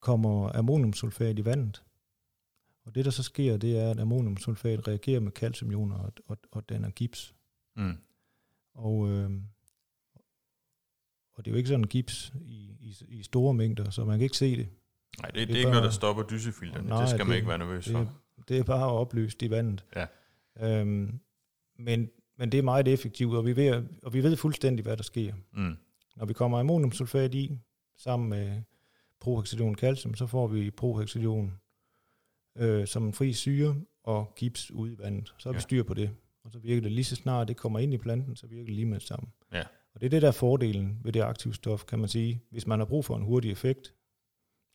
[0.00, 1.82] kommer ammoniumsulfat i vandet.
[2.84, 6.68] Og det, der så sker, det er, at ammoniumsulfat reagerer med calciumioner og, og, og
[6.68, 7.34] danner gips.
[7.76, 7.96] Mm.
[8.74, 9.30] Og, øh,
[11.34, 14.24] og det er jo ikke sådan gips i, i, i store mængder, så man kan
[14.24, 14.68] ikke se det.
[15.20, 16.88] Nej, det, Det er det er ikke noget, der bare- stopper dysefilterne.
[16.88, 18.16] Nej, det skal man det- ikke være nervøs det- for.
[18.48, 19.84] Det er bare opløst i vandet.
[19.96, 20.06] Ja.
[20.60, 21.20] Øhm,
[21.78, 25.02] men, men det er meget effektivt, og vi, ved, og vi ved fuldstændig, hvad der
[25.02, 25.34] sker.
[25.52, 25.76] Mm.
[26.16, 27.58] Når vi kommer ammoniumsulfat i,
[27.96, 28.62] sammen med
[29.20, 31.52] prohexadion calcium, så får vi prohexadion
[32.58, 35.34] øh, som en fri syre og gips ud i vandet.
[35.38, 35.60] Så har vi Ja.
[35.60, 36.10] styr på det.
[36.44, 38.74] Og så virker det lige så snart det kommer ind i planten, så virker det
[38.74, 39.28] lige med det samme.
[39.52, 39.62] Ja.
[39.94, 42.42] Og det er det der er fordelen ved det aktive stof, kan man sige.
[42.50, 43.86] Hvis man har brug for en hurtig effekt,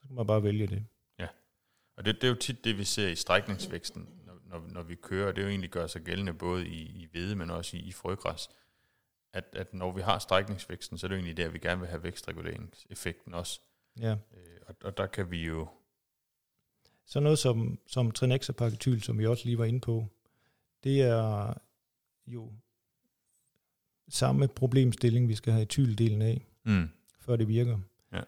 [0.02, 0.86] så kan man bare vælge det.
[1.98, 4.08] Og det, det er jo tit det, vi ser i strækningsvæksten,
[4.60, 5.32] når, når, vi kører.
[5.32, 7.92] Det er jo egentlig gør sig gældende både i, i hvede, men også i, i
[7.92, 8.50] frøgræs.
[9.34, 11.90] At, at når vi har strækningsvæksten, så er det jo egentlig der, vi gerne vil
[11.90, 13.62] have vækstreguleringseffekten også.
[14.00, 14.12] Ja.
[14.12, 15.68] Øh, og, og der kan vi jo...
[17.06, 20.08] Så noget som, som trinexapaketyl, som vi også lige var inde på,
[20.84, 21.54] det er
[22.28, 22.54] jo
[24.10, 26.90] samme problemstilling, vi skal have etyldelen af, Mm.
[27.20, 27.80] før det virker.
[28.14, 28.22] Ja.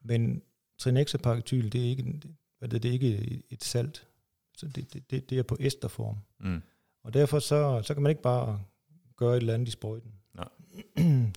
[0.00, 0.42] Men
[0.78, 2.20] trinexapaketyl, det er ikke,
[2.58, 4.06] hvad det, det er ikke et salt.
[4.56, 6.16] Så det, det, det, det er på esterform.
[6.40, 6.62] Mm.
[7.04, 8.62] Og derfor så, så kan man ikke bare
[9.16, 10.12] gøre et eller andet i sprøjten.
[10.34, 10.48] Nej.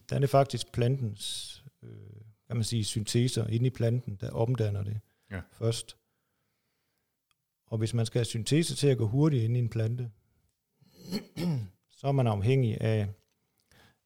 [0.09, 1.53] Der er det faktisk plantens,
[1.83, 1.89] øh,
[2.47, 4.99] kan man sige, synteser inde i planten, der omdanner det
[5.31, 5.41] Ja.
[5.51, 5.97] først.
[7.67, 10.11] Og hvis man skal have syntese til at gå hurtigt ind i en plante,
[11.91, 13.07] så er man afhængig af,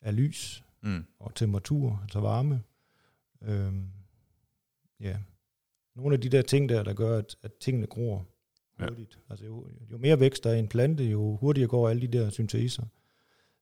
[0.01, 1.05] af lys Mm.
[1.19, 2.63] og temperatur, altså varme.
[3.41, 3.87] Øhm,
[4.99, 5.17] ja.
[5.95, 8.25] Nogle af de der ting der, der gør, at, at tingene gror
[8.81, 8.87] Ja.
[8.89, 9.19] hurtigt.
[9.29, 12.17] Altså jo, jo mere vækst der er i en plante, jo hurtigere går alle de
[12.17, 12.83] der synteser.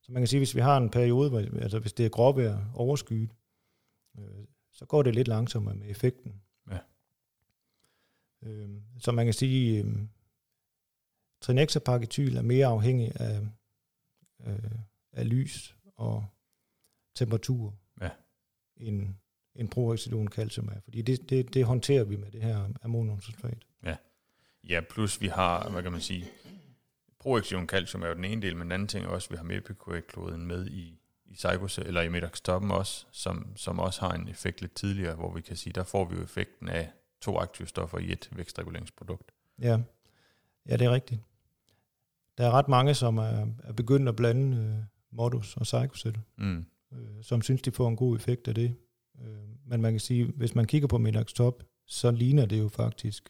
[0.00, 2.70] Så man kan sige, hvis vi har en periode, hvor, altså hvis det er gråvejr
[2.74, 3.30] overskyet,
[4.18, 6.34] øh, så går det lidt langsommere med effekten.
[6.70, 6.78] Ja.
[8.42, 9.96] Øhm, så man kan sige, øh,
[11.40, 13.40] trinexapaketyl er mere afhængig af,
[14.46, 14.70] øh,
[15.12, 16.24] af lys og
[17.14, 18.10] temperatur, Ja.
[18.76, 19.08] end,
[19.54, 20.80] end prohexidon calcium er.
[20.80, 23.66] Fordi det, det, det håndterer vi med det her ammoniumsulfat.
[24.68, 26.24] Ja, plus vi har, hvad kan man sige,
[27.20, 29.36] proektion calcium er jo den ene del, men den anden ting er også, at vi
[29.36, 34.28] har mepicoet-kloden med i, i Cygose, eller i Medax-toppen også, som, som også har en
[34.28, 37.68] effekt lidt tidligere, hvor vi kan sige, der får vi jo effekten af to aktive
[37.68, 39.32] stoffer i et vækstreguleringsprodukt.
[39.58, 39.78] Ja,
[40.68, 41.20] ja det er rigtigt.
[42.38, 44.84] Der er ret mange, som er, er begyndt at blande øh,
[45.16, 46.64] modus og psychocell, Mm.
[46.92, 48.74] øh, som synes, de får en god effekt af det.
[49.22, 49.26] Øh,
[49.66, 53.28] men man kan sige, hvis man kigger på Medax Top, så ligner det jo faktisk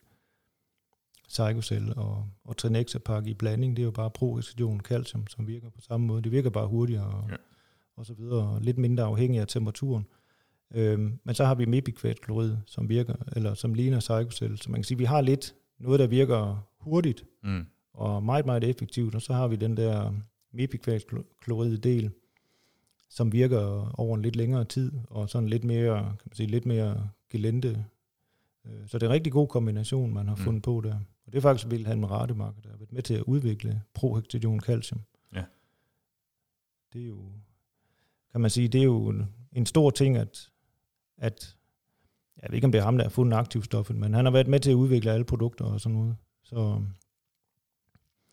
[1.30, 3.76] psychocell og, og Trinexapak i blanding.
[3.76, 6.22] Det er jo bare prohexidon calcium, som virker på samme måde.
[6.22, 7.36] Det virker bare hurtigere og, Ja.
[7.96, 10.06] og så videre, og lidt mindre afhængig af temperaturen.
[10.74, 14.58] Øhm, men så har vi mepikvatklorid, som virker, eller som ligner psychocell.
[14.58, 17.66] Så man kan sige, vi har lidt noget, der virker hurtigt, Mm.
[17.92, 20.12] og meget, meget effektivt, og så har vi den der
[20.52, 22.10] mepikvatklorid-del,
[23.08, 26.66] som virker over en lidt længere tid, og sådan lidt mere, kan man sige, lidt
[26.66, 27.84] mere gelente.
[28.66, 30.42] Øh, Så det er en rigtig god kombination, man har Mm.
[30.42, 30.98] fundet på der.
[31.30, 35.00] Og det er faktisk Wilhelm Rademark, der har været med til at udvikle prohexadion calcium.
[35.34, 35.44] Ja.
[36.92, 37.22] Det er jo,
[38.32, 40.50] kan man sige, det er jo en- en stor ting, at,
[41.18, 41.56] at
[42.42, 44.48] jeg ved ikke, om det er ham, der har fundet aktivstoffet, men han har været
[44.48, 46.16] med til at udvikle alle produkter og sådan noget.
[46.42, 46.82] Så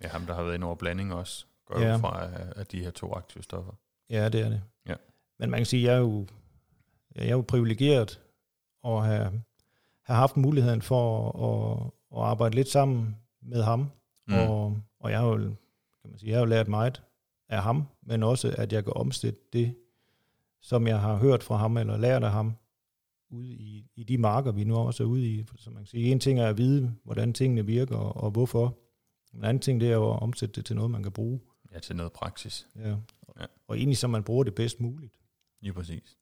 [0.03, 1.95] Ja, ham der har været inde over blanding også, går Ja.
[1.95, 3.73] fra af, af de her to aktive stoffer.
[4.09, 4.61] Ja, det er det.
[4.87, 4.95] Ja.
[5.39, 6.27] Men man kan sige, at jeg er jo,
[7.15, 8.21] jeg er jo privilegeret
[8.85, 9.43] at have,
[10.03, 13.79] have haft muligheden for at, at arbejde lidt sammen med ham,
[14.27, 14.33] mm.
[14.33, 15.37] og, og jeg har jo,
[16.01, 17.01] kan man sige, jeg har jo lært meget
[17.49, 19.75] af ham, men også at jeg kan omsætte det,
[20.61, 22.53] som jeg har hørt fra ham, eller lært af ham,
[23.29, 25.45] ude i, i de marker, vi nu også er ude i.
[25.55, 28.77] Så man kan sige, en ting er at vide, hvordan tingene virker, og, og hvorfor.
[29.33, 31.39] En anden ting, det er at omsætte det til noget, man kan bruge.
[31.73, 32.67] Ja, til noget praksis.
[32.75, 32.89] Ja.
[33.39, 33.45] ja.
[33.67, 35.13] Og egentlig, så man bruger det bedst muligt.
[35.61, 36.17] Lige præcis.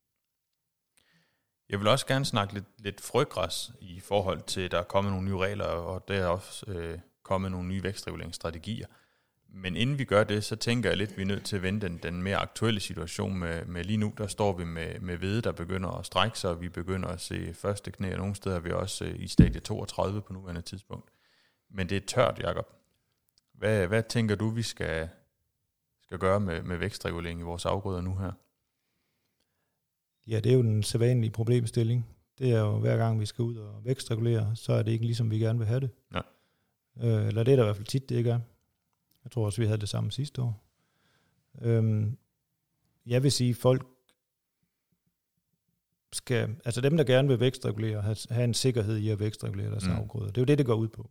[1.70, 5.14] Jeg vil også gerne snakke lidt, lidt frøgræs i forhold til, at der er kommet
[5.14, 8.88] nogle nye regler, og der er også øh, kommet nogle nye vækstreguleringsstrategier.
[9.50, 11.62] Men inden vi gør det, så tænker jeg lidt, at vi er nødt til at
[11.62, 14.14] vende den, den mere aktuelle situation med, med lige nu.
[14.18, 17.22] Der står vi med, med hvede, der begynder at strække sig, og vi begynder at
[17.22, 20.62] se første knæ, og nogle steder er vi også øh, i stadie 32 på nuværende
[20.62, 21.10] tidspunkt.
[21.70, 22.74] Men det er tørt, Jacob.
[23.54, 25.10] Hvad, hvad tænker du, vi skal,
[26.02, 28.32] skal gøre med, med vækstregulering i vores afgrøder nu her?
[30.28, 32.06] Ja, det er jo den sædvanlige problemstilling.
[32.40, 35.32] Det er jo hver gang, vi skal ud og vækstregulere, så er det ikke ligesom,
[35.32, 35.90] vi gerne vil have det.
[36.14, 36.22] Ja.
[37.02, 38.40] Øh, eller det er der i hvert fald tit, det ikke er.
[39.24, 40.64] Jeg tror også, vi havde det samme sidste år.
[41.62, 42.18] Øhm,
[43.06, 43.88] jeg vil sige, folk
[46.14, 49.88] skal, altså dem, der gerne vil vækstregulere, have, have en sikkerhed i at vækstregulere deres
[49.88, 49.94] mm.
[49.94, 50.28] afgrøder.
[50.28, 51.10] Det er jo det, det går ud på.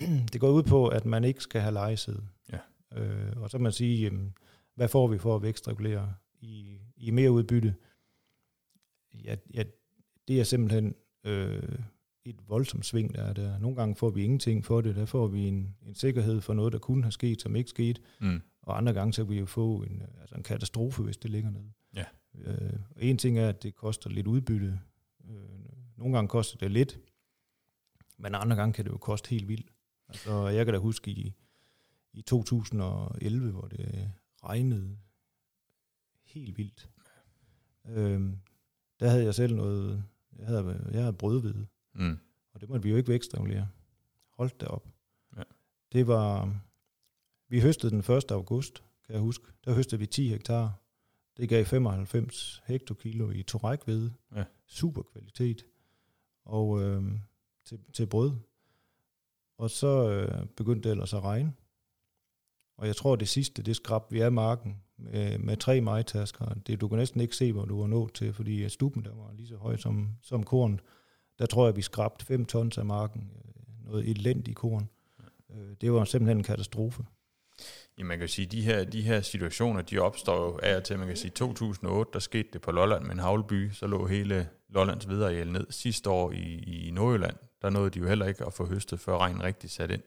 [0.32, 2.22] det går ud på, at man ikke skal have lejesæde.
[2.52, 2.58] Ja.
[3.00, 4.34] Øh, og så man sige, jamen,
[4.74, 7.74] hvad får vi for at vækstregulere i, i mere udbytte?
[9.24, 9.64] Ja, ja,
[10.28, 11.78] det er simpelthen øh,
[12.24, 13.58] et voldsomt sving, der er der.
[13.58, 16.72] Nogle gange får vi ingenting for det, der får vi en, en sikkerhed for noget,
[16.72, 18.00] der kunne have sket, som ikke skete.
[18.20, 18.40] Mm.
[18.62, 21.50] Og andre gange, så kan vi jo få en, altså en katastrofe, hvis det ligger
[21.50, 21.72] nede.
[21.96, 22.04] Ja.
[22.34, 24.80] Øh, en ting er, at det koster lidt udbytte.
[25.30, 25.34] Øh,
[25.96, 27.00] nogle gange koster det lidt,
[28.18, 29.70] men andre gange kan det jo koste helt vildt.
[30.08, 31.34] Altså, jeg kan da huske i,
[32.12, 34.12] i 2011, hvor det
[34.44, 34.98] regnede
[36.24, 36.90] helt vildt.
[37.88, 38.32] Øh,
[39.00, 40.04] der havde jeg selv noget,
[40.38, 42.18] jeg havde, jeg havde brødhvide, Mm.
[42.52, 43.68] Og det måtte vi jo ikke vækstregulere.
[44.30, 44.88] Holdt det op.
[45.36, 45.42] Ja.
[45.92, 46.56] Det var,
[47.48, 48.30] vi høstede den 1.
[48.30, 49.44] august, kan jeg huske.
[49.64, 50.80] Der høstede vi 10 hektar.
[51.36, 54.12] Det gav 95 hektokilo i torækvede.
[54.34, 54.44] Ja.
[54.66, 55.66] Super kvalitet.
[56.44, 57.02] Og øh,
[57.64, 58.32] til, til brød.
[59.58, 61.52] Og så øh, begyndte det ellers at regne.
[62.76, 66.54] Og jeg tror, det sidste, det skrab vi af marken med, med tre majtasker.
[66.66, 69.32] Det, du kan næsten ikke se, hvor du var nået til, fordi stuppen der var
[69.32, 70.80] lige så høj som, som korn
[71.38, 73.30] der tror jeg, vi skrabte 5 tons af marken.
[73.36, 74.88] Øh, noget elendigt korn.
[75.50, 77.04] Øh, det var simpelthen en katastrofe.
[77.98, 80.98] Ja, man kan sige, de her, de her situationer, de opstår jo af og til,
[80.98, 84.48] man kan sige, 2008, der skete det på Lolland med en havlby, så lå hele
[84.68, 85.66] Lollands videre ned.
[85.70, 89.18] Sidste år i, i Nordjylland, der nåede de jo heller ikke at få høstet, før
[89.18, 90.02] regnen rigtig sat ind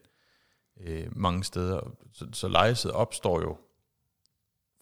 [0.80, 1.80] øh, mange steder.
[2.12, 3.56] Så, så lejeset opstår jo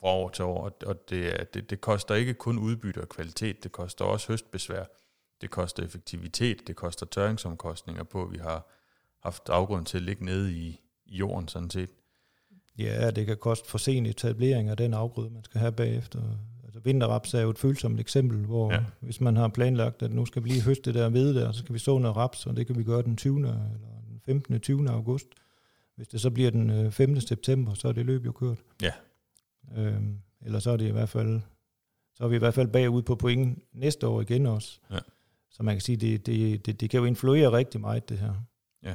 [0.06, 3.72] fra år til år, og det, det, det koster ikke kun udbytte og kvalitet, det
[3.72, 4.84] koster også høstbesvær.
[5.40, 8.70] Det koster effektivitet, det koster tørringsomkostninger på, at vi har
[9.22, 11.90] haft afgrund til at ligge nede i, i jorden sådan set.
[12.78, 16.20] Ja, det kan koste for sen etablering af den afgrøde, man skal have bagefter.
[16.64, 18.84] Altså vinterraps er jo et følsomt eksempel, hvor ja.
[19.00, 21.74] hvis man har planlagt, at nu skal vi lige høste der ved der, så skal
[21.74, 23.38] vi så noget raps, og det kan vi gøre den 20.
[23.38, 23.54] eller
[24.08, 24.60] den 15.
[24.60, 24.90] 20.
[24.90, 25.26] august.
[25.96, 27.14] Hvis det så bliver den 5.
[27.14, 28.58] Øh, september, så er det løb jo kørt.
[28.82, 28.92] Ja.
[29.76, 31.40] Øhm, eller så er det i hvert fald,
[32.14, 34.80] så er vi i hvert fald bagud på point næste år igen også.
[34.90, 34.98] Ja.
[35.50, 38.34] Så man kan sige, det, det, det, det kan jo influere rigtig meget, det her.
[38.82, 38.94] Ja.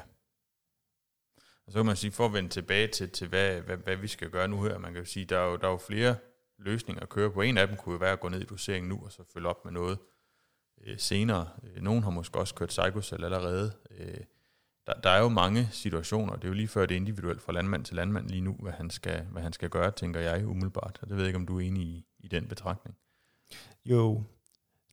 [1.65, 4.07] Og så kan man sige, for at vende tilbage til, til hvad, hvad, hvad vi
[4.07, 6.15] skal gøre nu her, man kan jo sige, der er jo, der er jo flere
[6.57, 7.41] løsninger at køre på.
[7.41, 9.47] En af dem kunne jo være at gå ned i dosering nu, og så følge
[9.47, 9.97] op med noget
[10.83, 11.49] øh, senere.
[11.63, 13.71] Øh, nogen har måske også kørt Psychocell allerede.
[13.91, 14.17] Øh,
[14.87, 17.53] der, der er jo mange situationer, det er jo lige før det er individuelt fra
[17.53, 20.99] landmand til landmand lige nu, hvad han skal, hvad han skal gøre, tænker jeg umiddelbart.
[21.01, 22.97] Og det ved jeg ikke, om du er enig i, i den betragtning.
[23.85, 24.23] Jo,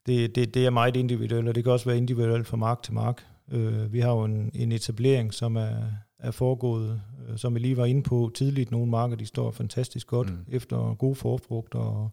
[0.07, 2.94] det, det, det er meget individuelt, og det kan også være individuelt fra mark til
[2.94, 3.27] mark.
[3.53, 5.83] Øh, vi har jo en, en etablering, som er,
[6.18, 8.70] er foregået, øh, som vi lige var inde på tidligt.
[8.70, 10.44] Nogle marker, de står fantastisk godt mm.
[10.48, 12.11] efter gode forfrugter, og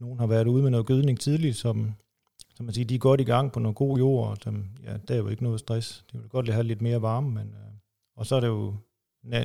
[0.00, 1.94] nogle har været ude med noget gødning tidligt, som,
[2.60, 4.96] som man siger, de er godt i gang på noget god jord, og som, ja,
[4.96, 6.04] der er jo ikke noget stress.
[6.12, 7.72] Det vil godt have lidt mere varme, men, øh,
[8.16, 8.76] og så er det jo,
[9.22, 9.44] hvad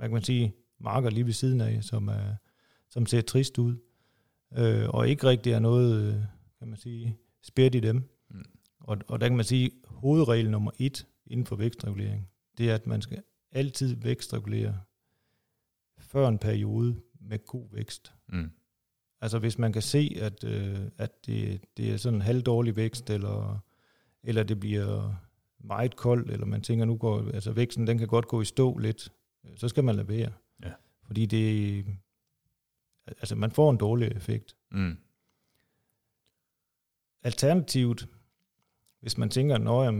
[0.00, 2.34] kan man sige, marker lige ved siden af, som, er,
[2.90, 3.76] som ser trist ud,
[4.58, 6.14] øh, og ikke rigtig er noget...
[6.14, 6.22] Øh,
[6.58, 8.02] kan man sige, spirit i dem.
[8.30, 8.44] Mm.
[8.80, 12.86] Og, og der kan man sige, hovedregel nummer et inden for vækstregulering, det er, at
[12.86, 14.80] man skal altid vækstregulere
[15.98, 18.14] før en periode med god vækst.
[18.28, 18.50] Mm.
[19.20, 23.10] Altså hvis man kan se, at, øh, at det, det er sådan en halvdårlig vækst,
[23.10, 23.58] eller,
[24.22, 25.14] eller det bliver
[25.58, 28.78] meget koldt, eller man tænker, nu går, altså væksten, den kan godt gå i stå
[28.78, 29.12] lidt,
[29.56, 30.32] så skal man lade være.
[30.64, 30.72] Ja.
[31.06, 31.84] Fordi det,
[33.06, 34.56] altså man får en dårlig effekt.
[34.70, 34.96] Mm.
[37.22, 38.08] Alternativt,
[39.00, 39.94] hvis man tænker, at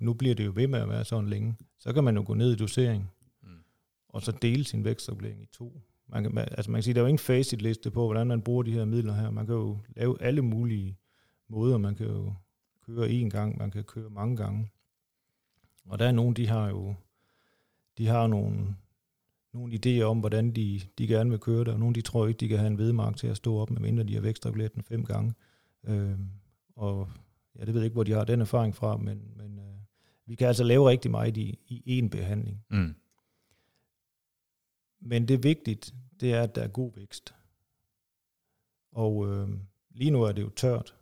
[0.00, 2.34] nu bliver det jo ved med at være sådan længe, så kan man jo gå
[2.34, 3.10] ned i dosering,
[3.42, 3.64] mm.
[4.08, 5.82] og så dele sin vækstregulering i to.
[6.08, 8.62] Man kan, altså man kan sige, der er jo ingen facitliste på, hvordan man bruger
[8.62, 9.30] de her midler her.
[9.30, 10.98] Man kan jo lave alle mulige
[11.48, 11.78] måder.
[11.78, 12.34] Man kan jo
[12.86, 14.70] køre én gang, man kan køre mange gange.
[15.86, 16.94] Og der er nogen, de har jo
[17.98, 18.74] de har nogle,
[19.52, 22.38] nogle idéer om, hvordan de, de gerne vil køre det, og nogle de tror ikke,
[22.38, 25.04] de kan have en vedmark til at stå op, medmindre de har vækstreguleret den fem
[25.04, 25.34] gange.
[25.84, 26.18] Øh,
[26.76, 27.08] og
[27.58, 29.74] ja, det ved jeg ikke, hvor de har den erfaring fra, men, men øh,
[30.26, 32.64] vi kan altså lave rigtig meget i, i én behandling.
[32.70, 32.94] Mm.
[35.04, 37.34] Men det er vigtigt, det er, at der er god vækst.
[38.92, 39.48] Og øh,
[39.90, 40.94] lige nu er det jo tørt.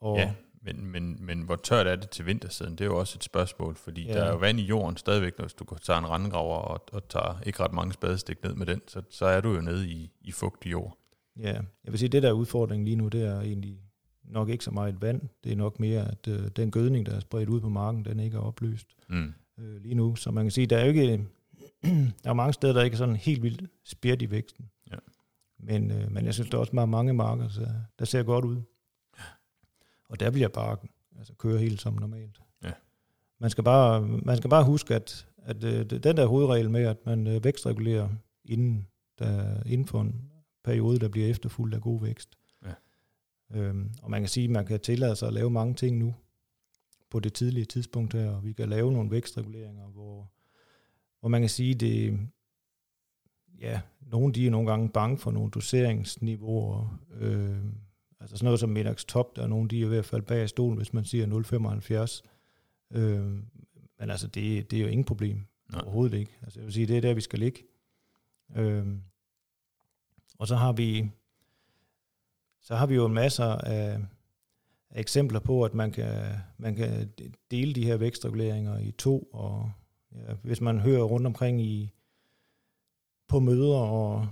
[0.00, 2.72] Og ja, men, men, men hvor tørt er det til vintersiden?
[2.72, 4.12] Det er jo også et spørgsmål, fordi ja.
[4.12, 7.40] der er jo vand i jorden stadigvæk, hvis du tager en rendegraver og, og tager
[7.46, 10.32] ikke ret mange spadestik ned med den, så, så er du jo nede i, i
[10.32, 10.98] fugtig jord.
[11.38, 11.52] Ja,
[11.84, 13.78] jeg vil sige, det der er udfordringen lige nu, det er egentlig
[14.24, 15.20] nok ikke så meget vand.
[15.44, 18.20] Det er nok mere, at øh, den gødning, der er spredt ud på marken, den
[18.20, 19.34] ikke er oplyst mm.
[19.58, 20.16] øh, lige nu.
[20.16, 21.26] Så man kan sige, der er jo ikke
[22.24, 24.70] der er mange steder, der ikke er sådan helt vildt spjert i væksten.
[24.90, 24.96] Ja.
[25.58, 28.44] Men, øh, men jeg synes, der er også meget mange marker, så der ser godt
[28.44, 28.62] ud.
[29.18, 29.24] Ja.
[30.08, 30.76] Og der bliver bare
[31.18, 32.40] altså, køre helt som normalt.
[32.64, 32.72] Ja.
[33.38, 37.06] Man, skal bare, man skal bare huske, at, at øh, den der hovedregel med, at
[37.06, 38.08] man øh, vækstregulerer
[38.44, 40.32] inden, der, inden for en
[40.64, 42.38] periode, der bliver efterfulgt af god vækst.
[42.64, 42.72] Ja.
[43.50, 46.14] Øhm, og man kan sige, at man kan tillade sig at lave mange ting nu
[47.10, 50.30] på det tidlige tidspunkt her, og vi kan lave nogle vækstreguleringer, hvor
[51.20, 52.18] hvor man kan sige, det,
[53.60, 57.00] ja, nogle de er nogle gange bange for nogle doseringsniveauer.
[57.10, 57.56] Øh,
[58.20, 60.48] altså sådan noget som Medax Top, der er nogle, de er i hvert fald bag
[60.48, 61.26] stolen, hvis man siger
[62.92, 62.98] 0,75.
[62.98, 63.24] Øh,
[63.98, 65.46] men altså, det, det er jo ingen problem.
[65.72, 65.82] Nej.
[65.82, 66.32] Overhovedet ikke.
[66.42, 67.62] Altså, jeg vil sige, det er der, vi skal ligge.
[68.56, 68.86] Øh,
[70.38, 71.10] og så har vi
[72.66, 74.00] så har vi jo masser af,
[74.90, 77.12] af eksempler på, at man kan, man kan
[77.50, 79.72] dele de her vækstreguleringer i to, og
[80.42, 81.90] hvis man hører rundt omkring i
[83.28, 84.28] på møder, og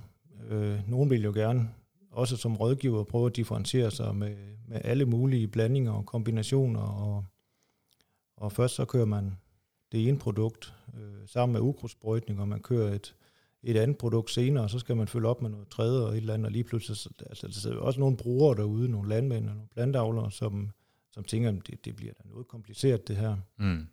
[0.48, 1.70] øh, nogen vil jo gerne
[2.10, 4.36] også som rådgiver prøve at differentiere sig med,
[4.68, 7.24] med alle mulige blandinger og kombinationer, og,
[8.36, 9.36] og først så kører man
[9.92, 13.14] det ene produkt øh, sammen med ukrudtsprøjtning, og man kører et,
[13.62, 16.16] et andet produkt senere, og så skal man følge op med noget tredje og et
[16.16, 19.54] eller andet, og lige pludselig, altså, der er også nogle brugere derude, nogle landmænd og
[19.54, 20.70] nogle plantavlere, som,
[21.12, 23.36] som tænker, at det, det bliver da noget kompliceret det her.
[23.58, 23.86] Mm.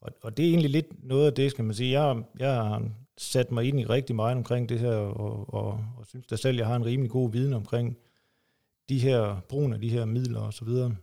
[0.00, 2.00] Og, og det er egentlig lidt noget af det, skal man sige.
[2.00, 6.06] Jeg, jeg har sat mig ind i rigtig meget omkring det her, og, og, og
[6.06, 7.96] synes da selv, jeg har en rimelig god viden omkring
[8.88, 10.96] de her, brugen af de her midler og så videre.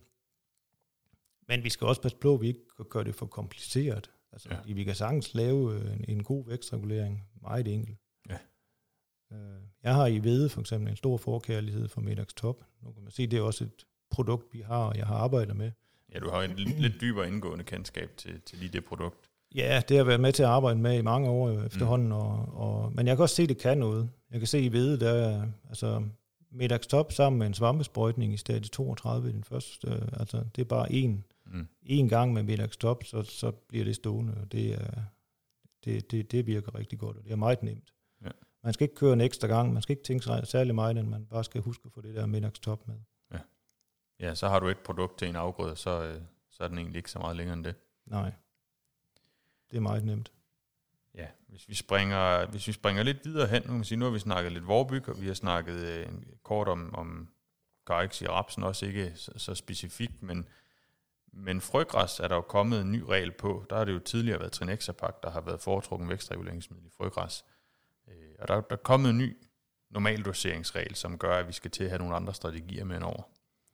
[1.48, 4.10] Men vi skal også passe på, at vi ikke gør det for kompliceret.
[4.32, 4.74] Altså, ja.
[4.74, 7.98] vi kan sagtens lave en, en god vækstregulering meget enkelt.
[8.30, 8.38] Ja.
[9.32, 12.64] Øh, jeg har i Vede for eksempel en stor forkærlighed for Medax Top.
[12.82, 15.56] Nu kan man se, det er også et produkt, vi har, og jeg har arbejdet
[15.56, 15.70] med.
[16.14, 19.30] Ja, du har en lidt dybere indgående kendskab til, til lige det produkt.
[19.54, 22.12] Ja, det har jeg været med til at arbejde med i mange år efterhånden, mm.
[22.12, 24.10] og, og, men jeg kan også se, at det kan noget.
[24.30, 26.02] Jeg kan se i ved, der er altså,
[26.50, 30.62] Medax Top sammen med en svampesprøjtning i stadie 32 i den første, øh, altså det
[30.62, 31.68] er bare en, mm.
[31.82, 35.02] en gang med Medax Top, så, så bliver det stående, og det, er,
[35.84, 37.94] det, det, det virker rigtig godt, og det er meget nemt.
[38.24, 38.30] Ja.
[38.64, 41.26] Man skal ikke køre en ekstra gang, man skal ikke tænke særlig meget, men man
[41.26, 42.94] bare skal huske at få det der Medax Top med
[44.20, 46.98] ja, så har du et produkt til en afgrøde, så, øh, så er den egentlig
[46.98, 47.74] ikke så meget længere end det.
[48.06, 48.32] Nej,
[49.70, 50.32] det er meget nemt.
[51.14, 54.04] Ja, hvis vi springer, hvis vi springer lidt videre hen, nu kan man sige, nu
[54.04, 56.06] har vi snakket lidt vorbyg, og vi har snakket øh,
[56.42, 57.28] kort om, om
[57.84, 60.48] Garrix i rapsen, også ikke så, så specifikt, men,
[61.32, 63.66] men frøgræs er der jo kommet en ny regel på.
[63.70, 67.44] Der har det jo tidligere været Trinexapak, der har været foretrukken vækstreguleringsmiddel i frøgræs.
[68.08, 69.36] Øh, og der, der er kommet en ny
[69.90, 73.22] normaldoseringsregel, som gør, at vi skal til at have nogle andre strategier med over.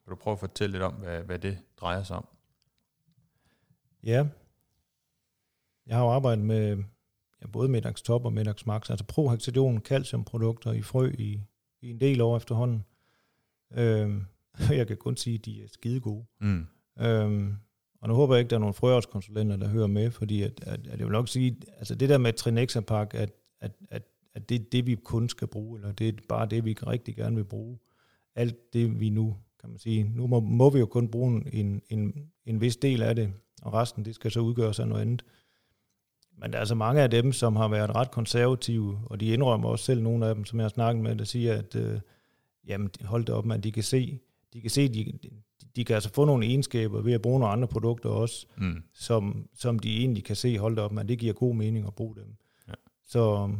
[0.05, 2.27] Vil du prøve at fortælle lidt om, hvad, hvad det drejer sig om?
[4.05, 4.27] Ja.
[5.87, 6.85] Jeg har jo arbejdet med
[7.43, 11.41] ja, både Medax Top og Medax Max, altså prohexadion calciumprodukter i frø i,
[11.81, 12.85] i en del år efterhånden.
[13.73, 14.25] Øhm,
[14.79, 16.25] jeg kan kun sige, at de er skide gode.
[16.41, 16.67] Mm.
[17.01, 17.57] Øhm,
[18.01, 20.87] og nu håber jeg ikke, der er nogle frøårskonsulenter, der hører med, fordi at, at,
[20.87, 24.03] at jeg vil nok sige, altså det der med Trinexapak, at, at, at,
[24.35, 27.17] at det er det, vi kun skal bruge, eller det er bare det, vi rigtig
[27.17, 27.79] gerne vil bruge.
[28.35, 30.05] Alt det, vi nu kan man sige.
[30.15, 33.33] Nu må, må vi jo kun bruge en, en, en vis del af det,
[33.63, 35.25] og resten det skal så udgøres af noget andet.
[36.39, 39.69] Men der er altså mange af dem, som har været ret konservative, og de indrømmer
[39.69, 42.01] også selv nogle af dem, som jeg har snakket med, der siger, at øh,
[42.67, 44.19] jamen, hold det op, man, de kan se,
[44.53, 45.19] de kan se, de,
[45.77, 48.83] de kan altså få nogle egenskaber ved at bruge nogle andre produkter også, mm.
[48.93, 51.95] som, som de egentlig kan se, hold det op, men det giver god mening at
[51.95, 52.37] bruge dem.
[52.69, 52.75] Ja.
[53.03, 53.55] Så,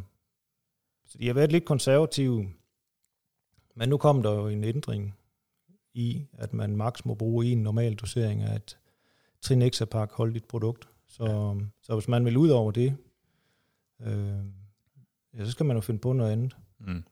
[1.07, 2.49] så de har været lidt konservative,
[3.75, 5.15] men nu kom der jo en ændring,
[5.95, 8.79] i, at man maks må bruge en normal dosering af et,
[9.43, 10.89] Trinexapak holdigt produkt.
[11.09, 11.67] Så, ja.
[11.83, 12.97] så hvis man vil ud over det,
[14.01, 14.45] øh,
[15.35, 16.57] ja, så skal man jo finde på noget andet.
[16.79, 17.05] Mm.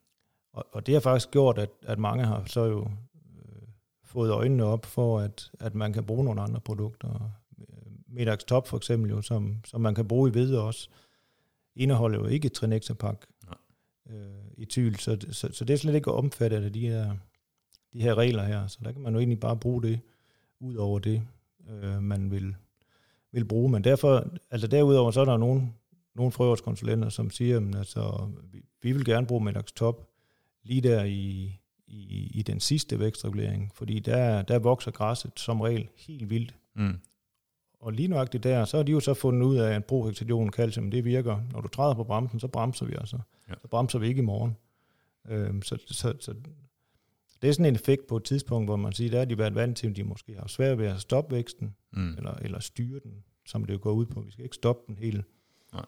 [0.52, 2.90] Og, og det har faktisk gjort, at, at mange har så jo
[3.38, 3.62] øh,
[4.04, 7.30] fået øjnene op for, at, at man kan bruge nogle andre produkter.
[8.06, 10.88] Middags Top for eksempel, jo, som, som man kan bruge i hvide også,
[11.76, 13.26] indeholder jo ikke Trinexapak
[14.10, 14.26] øh,
[14.56, 17.16] i tyl, så, så, så det er slet ikke omfattet af de her,
[17.92, 18.66] de her regler her.
[18.66, 20.00] Så der kan man jo egentlig bare bruge det,
[20.60, 21.22] ud over det,
[21.70, 22.56] øh, man vil,
[23.32, 23.70] vil bruge.
[23.70, 25.72] Men derfor, altså derudover, så er der nogle,
[26.14, 30.08] nogle frøårskonsulenter, som siger, at altså, vi, vi vil gerne bruge Medax Top
[30.62, 35.88] lige der i, i, i den sidste vækstregulering, fordi der, der vokser græsset som regel
[35.96, 36.54] helt vildt.
[36.74, 36.98] Mm.
[37.80, 40.90] Og lige nøjagtigt der, så har de jo så fundet ud af, at prohexadion calcium,
[40.90, 41.40] det virker.
[41.52, 43.18] Når du træder på bremsen, så bremser vi altså.
[43.48, 43.54] Ja.
[43.62, 44.56] Så bremser vi ikke i morgen.
[45.28, 46.34] Øhm, så, så, så,
[47.42, 49.54] det er sådan en effekt på et tidspunkt, hvor man siger, der har de været
[49.54, 52.14] vant til, at de måske har svært ved at stoppe væksten, mm.
[52.16, 54.20] eller, eller styre den, som det jo går ud på.
[54.20, 55.24] Vi skal ikke stoppe den helt.
[55.72, 55.86] Nej.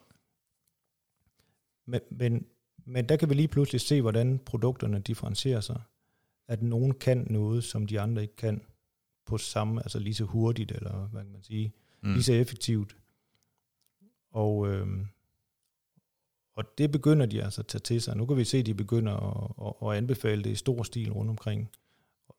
[1.85, 2.45] Men, men,
[2.85, 5.81] men der kan vi lige pludselig se, hvordan produkterne differentierer sig.
[6.47, 8.61] At nogen kan noget, som de andre ikke kan
[9.25, 12.13] på samme, altså lige så hurtigt, eller hvad kan man sige, mm.
[12.13, 12.97] lige så effektivt.
[14.31, 14.87] Og, øh,
[16.55, 18.17] og det begynder de altså at tage til sig.
[18.17, 19.13] Nu kan vi se, at de begynder
[19.67, 21.69] at, at, anbefale det i stor stil rundt omkring.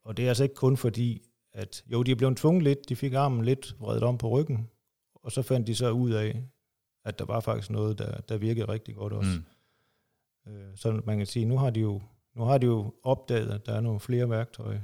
[0.05, 2.97] Og det er altså ikke kun fordi, at jo, de er blevet tvunget lidt, de
[2.97, 4.71] fik armen lidt vredet om på ryggen,
[5.15, 6.45] og så fandt de så ud af,
[7.05, 9.31] at der var faktisk noget, der, der virkede rigtig godt også.
[10.47, 10.53] Mm.
[10.53, 12.01] Øh, så man kan sige, nu har de jo
[12.35, 14.81] nu har de jo opdaget, at der er nogle flere værktøjer,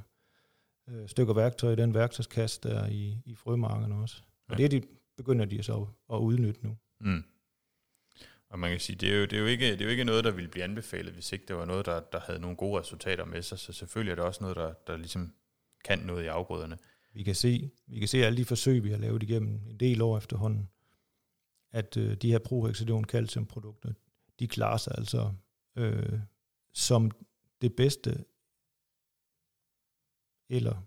[0.89, 4.23] øh, stykker værktøj i den værktøjskasse, der er i, i frømarkerne også.
[4.49, 4.67] Og ja.
[4.67, 6.77] det de, begynder de så at udnytte nu.
[7.01, 7.25] Mm.
[8.51, 10.05] Og man kan sige, det er, jo, det, er jo ikke, det er jo ikke
[10.05, 12.81] noget, der ville blive anbefalet, hvis ikke det var noget, der, der havde nogle gode
[12.81, 13.59] resultater med sig.
[13.59, 15.35] Så selvfølgelig er det også noget, der, der ligesom
[15.85, 16.79] kan noget i afgrøderne.
[17.13, 20.03] Vi kan se, vi kan se alle de forsøg, vi har lavet igennem en del
[20.03, 20.69] år efterhånden,
[21.73, 23.93] at øh, de her prohexadon calciumprodukter,
[24.39, 25.33] de klarer sig altså
[25.77, 26.21] øh,
[26.73, 27.11] som
[27.61, 28.25] det bedste,
[30.49, 30.83] eller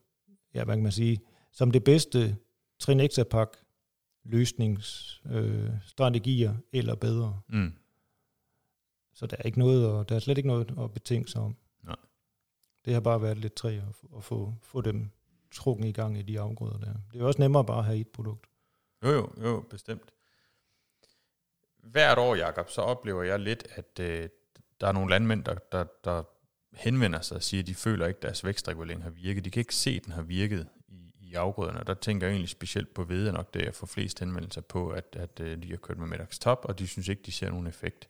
[0.54, 2.38] ja, hvad kan man sige, som det bedste
[2.80, 3.58] Trinexapak
[4.24, 7.42] løsningsstrategier øh, eller bedre.
[7.50, 7.74] Mm.
[9.14, 11.56] Så der er ikke noget, der er slet ikke noget at betænke sig om.
[11.84, 11.96] Nej.
[12.86, 13.84] Det har bare været lidt træ at,
[14.18, 15.10] at få, få dem
[15.52, 16.94] trukken i gang i de afgrøder der.
[17.14, 18.46] Det er også nemmere bare at have et produkt.
[19.04, 20.14] Jo, jo, jo, bestemt.
[21.84, 24.30] Hvert år, Jakob, så oplever jeg lidt, at øh,
[24.82, 26.24] der er nogle landmænd, der, der, der
[26.74, 29.46] henvender sig og siger, at de føler ikke, at deres vækstregulering har virket.
[29.46, 30.68] De kan ikke se, at den har virket
[31.34, 31.80] i afgrøderne.
[31.80, 34.90] Og der tænker jeg egentlig specielt på hvede nok, det jeg får flest henvendelser på,
[34.90, 37.50] at, at øh, de har kørt med Medax Top, og de synes ikke, de ser
[37.50, 38.10] nogen effekt.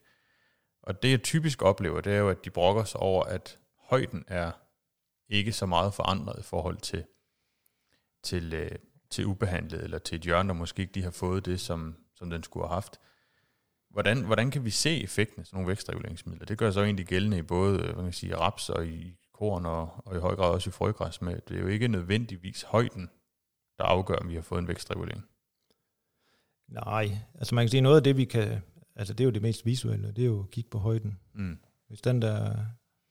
[0.82, 4.24] Og det jeg typisk oplever, det er jo, at de brokker sig over, at højden
[4.28, 4.52] er
[5.28, 7.04] ikke så meget forandret i forhold til,
[8.22, 8.70] til, øh,
[9.10, 12.30] til ubehandlet, eller til et hjørne, der måske ikke de har fået det, som, som
[12.30, 13.00] den skulle have haft.
[13.90, 16.46] Hvordan, hvordan kan vi se effekten af sådan nogle vækstreguleringsmidler?
[16.46, 19.66] Det gør så egentlig gældende i både øh, hvad kan sige, raps og i korn
[19.66, 21.40] og, og i høj grad også i frøgræs med.
[21.48, 23.10] Det er jo ikke nødvendigvis højden,
[23.78, 25.24] der afgør, om vi har fået en vækstregulering.
[26.68, 28.62] Nej, altså man kan sige, noget af det, vi kan,
[28.96, 31.18] altså det er jo det mest visuelle, det er jo at kigge på højden.
[31.34, 31.58] Mm.
[31.88, 32.56] Hvis, den der,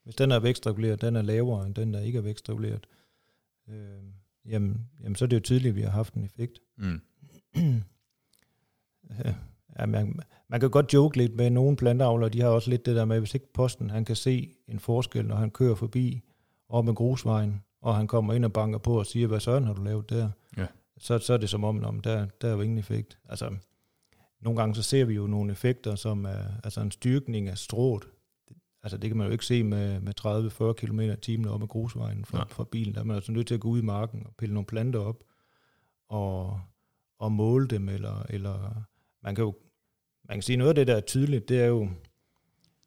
[0.03, 2.87] hvis den er vækstreguleret, den er lavere end den, der ikke er vækstreguleret,
[3.69, 4.03] øh,
[4.45, 6.59] jamen, jamen så er det jo tydeligt, at vi har haft en effekt.
[6.77, 7.01] Mm.
[9.79, 10.19] ja, man,
[10.53, 13.19] man kan godt joke lidt med nogle planteavlere, de har også lidt det der med,
[13.19, 16.21] hvis ikke posten han kan se en forskel, når han kører forbi
[16.69, 19.73] op med grusvejen, og han kommer ind og banker på og siger, hvad søren har
[19.73, 20.29] du lavet der?
[20.57, 20.65] Ja.
[20.97, 23.17] Så, så er det som om, om der, der er jo ingen effekt.
[23.29, 23.55] Altså,
[24.41, 28.07] nogle gange så ser vi jo nogle effekter, som er altså en styrkning af strået.
[28.83, 30.13] Altså det kan man jo ikke se med, med
[30.71, 32.93] 30-40 km i timen op med grusvejen fra, fra bilen.
[32.93, 34.99] Der er man altså nødt til at gå ud i marken og pille nogle planter
[34.99, 35.23] op
[36.09, 36.59] og,
[37.19, 38.83] og måle dem, eller, eller
[39.23, 39.53] man kan jo
[40.27, 41.89] man kan sige, noget af det, der er tydeligt, det er jo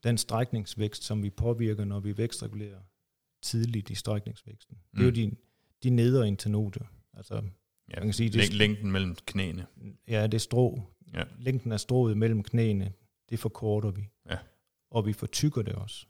[0.05, 2.81] den strækningsvækst, som vi påvirker, når vi vækstregulerer
[3.43, 4.77] tidligt i strækningsvæksten.
[4.93, 4.99] Mm.
[4.99, 5.31] Det er jo mm.
[5.31, 5.37] de,
[5.83, 6.81] de nedre internode.
[7.15, 9.67] Altså, ja, man kan sige, det, længden mellem knæene.
[10.09, 10.83] Ja, det er strå.
[11.15, 11.25] Ja.
[11.39, 12.93] Længden af strået mellem knæene,
[13.31, 14.09] det forkorter vi.
[14.31, 14.39] Ja.
[14.91, 16.07] Og vi fortykker det også,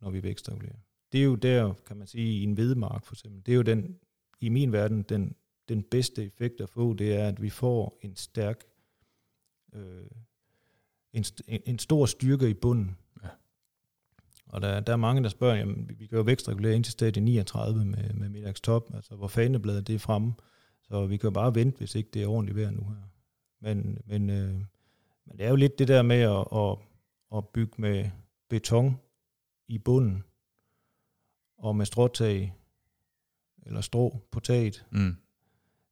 [0.00, 0.76] når vi vækstregulerer.
[1.12, 3.46] Det er jo der, kan man sige, i en vedmark for eksempel.
[3.46, 3.98] Det er jo den,
[4.40, 5.34] i min verden, den,
[5.68, 8.64] den bedste effekt at få, det er, at vi får en stærk
[9.72, 10.06] øh,
[11.12, 12.96] en, en stor styrke i bunden.
[13.22, 13.28] Ja.
[14.46, 17.22] Og der, der er mange, der spørger, jamen, vi kan jo vækstregulere ind til stadie
[17.22, 20.34] 39 med, med Midax Top, altså hvor fanebladet det er fremme.
[20.82, 23.08] Så vi kan jo bare vente, hvis ikke det er ordentligt vejr nu her.
[23.60, 24.54] Men, men, øh,
[25.26, 26.78] men det er jo lidt det der med at, at,
[27.38, 28.10] at bygge med
[28.48, 28.96] beton
[29.68, 30.24] i bunden,
[31.58, 32.54] og med stråtag,
[33.66, 34.86] eller strå på taget.
[34.90, 35.16] Mm.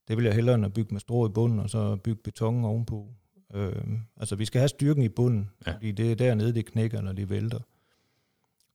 [0.08, 2.64] det vil jeg hellere end at bygge med strå i bunden, og så bygge beton
[2.64, 3.14] ovenpå.
[3.54, 3.82] Øh,
[4.16, 5.72] altså, vi skal have styrken i bunden, Ja.
[5.74, 7.60] fordi det er dernede, det knækker, når det vælter.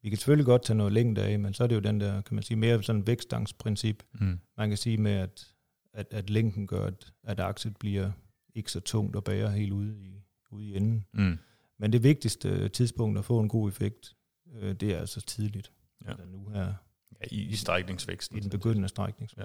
[0.01, 2.21] Vi kan selvfølgelig godt tage noget længde af, men så er det jo den der,
[2.21, 4.03] kan man sige, mere sådan vækststangsprincip.
[4.13, 4.39] Mm.
[4.57, 5.55] Man kan sige med, at,
[5.93, 8.11] at, at længden gør, at, at akset bliver
[8.55, 10.21] ikke så tungt at bære helt ude i,
[10.51, 11.05] ude i enden.
[11.13, 11.37] Mm.
[11.77, 14.15] Men det vigtigste tidspunkt at få en god effekt,
[14.53, 15.71] øh, det er altså tidligt.
[16.05, 16.09] Ja.
[16.09, 16.73] Altså nu her
[17.21, 18.37] Ja, i, i strækningsvæksten.
[18.37, 19.31] i den begyndende strækning.
[19.37, 19.43] Ja.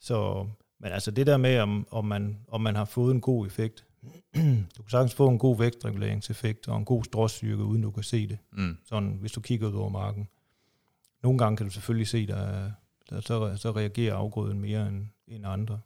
[0.00, 0.48] Så,
[0.78, 3.86] men altså det der med, om, om, man, om man har fået en god effekt.
[4.76, 8.26] du kan sagtens få en god vægtreguleringseffekt og en god stråstyrke, uden du kan se
[8.28, 8.38] det.
[8.52, 8.76] Mm.
[8.84, 10.28] Sådan, hvis du kigger ud over marken.
[11.22, 12.70] Nogle gange kan du selvfølgelig se, der,
[13.10, 15.80] der så, så reagerer afgrøden mere end, end andre.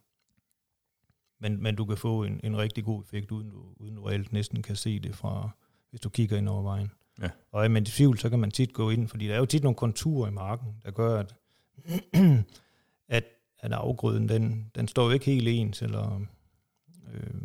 [1.39, 4.33] Men, men du kan få en, en rigtig god effekt, uden du, uden du reelt
[4.33, 5.49] næsten kan se det fra,
[5.89, 6.91] hvis du kigger ind over vejen.
[7.21, 7.29] Ja.
[7.51, 9.45] Og er man i tvivl, så kan man tit gå ind, fordi der er jo
[9.45, 11.35] tit nogle konturer i marken, der gør, at,
[13.61, 16.21] at, afgrøden, den, den står jo ikke helt ens, eller,
[17.13, 17.41] øh,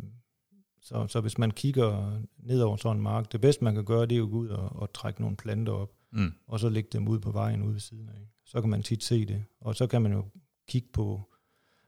[0.81, 4.01] så, så hvis man kigger ned over sådan en mark, det bedste man kan gøre,
[4.05, 6.33] det er jo at gå ud og, og trække nogle planter op, Mm.
[6.47, 8.29] og så lægge dem ud på vejen ude ved siden af.
[8.45, 9.43] Så kan man tit se det.
[9.61, 10.25] Og så kan man jo
[10.67, 11.33] kigge på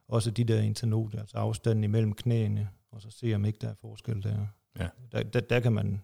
[0.07, 3.73] også de der internoder, altså afstanden imellem knæene, og så se, om ikke der er
[3.81, 4.45] forskel der.
[4.79, 4.89] Ja.
[5.11, 6.01] Der, der, der kan man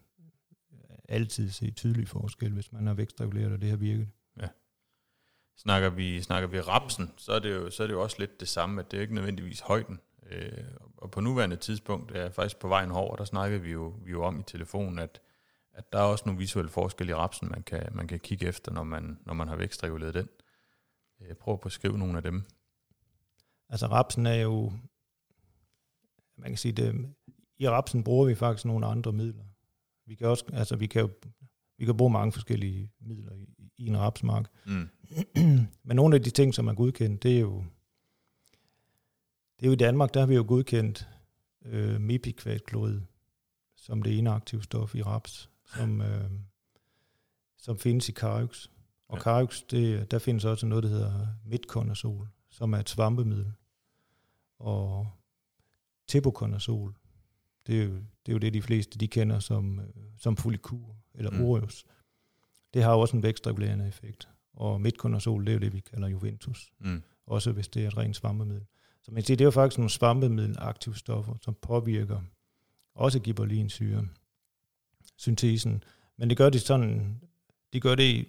[1.09, 4.07] altid se tydelig forskel, hvis man har vækstreguleret, og det har virket.
[5.57, 8.39] Snakker vi, snakker vi rapsen, så er, det jo, så er det jo også lidt
[8.39, 9.99] det samme, at det er ikke nødvendigvis højden.
[10.29, 10.63] Øh,
[10.97, 14.11] og på nuværende tidspunkt, er jeg faktisk på vejen over, der snakkede vi jo, vi
[14.11, 15.21] jo om i telefonen, at,
[15.73, 18.71] at der er også nogle visuelle forskelle i rapsen, man kan, man kan kigge efter,
[18.71, 20.29] når man, når man har vækstreguleret den.
[21.21, 22.43] Øh, prøv at beskrive nogle af dem.
[23.69, 24.73] Altså rapsen er jo,
[26.37, 27.15] man kan sige det,
[27.57, 29.43] i rapsen bruger vi faktisk nogle andre midler.
[30.05, 31.09] Vi kan også, altså vi kan jo,
[31.77, 34.49] vi kan bruge mange forskellige midler i, i en rapsmark.
[34.65, 34.89] Mm.
[35.83, 37.63] Men nogle af de ting, som er godkendt, det er jo,
[39.59, 41.07] det er jo i Danmark, der har vi jo godkendt
[41.65, 43.01] øh, mepikvatklorid
[43.75, 46.31] som det ene aktive stof i raps, som, øh,
[47.57, 48.67] som findes i Caryx.
[49.07, 49.21] Og Ja.
[49.23, 53.51] Caryx, det, der findes også noget, der hedder metconazol, som er et svampemiddel.
[54.59, 55.07] Og
[56.07, 56.93] tebuconazol,
[57.67, 59.85] det er, jo, det er jo det, de fleste de kender som, øh,
[60.17, 61.37] som Fulicur eller Mm.
[61.37, 61.69] mm.
[62.75, 64.29] Det har også en vækstregulerende effekt.
[64.53, 66.71] Og metconazol, det er jo det, vi kalder Juventus.
[66.79, 67.03] Mm.
[67.25, 68.65] Også hvis det er et rent svampemiddel.
[69.01, 72.21] Så man siger, det er jo faktisk nogle svampemiddelaktive stoffer, som påvirker
[72.95, 74.07] også gibberlinsyre,
[75.17, 75.83] syntesen.
[76.17, 77.21] Men det gør det sådan,
[77.73, 78.25] de gør det,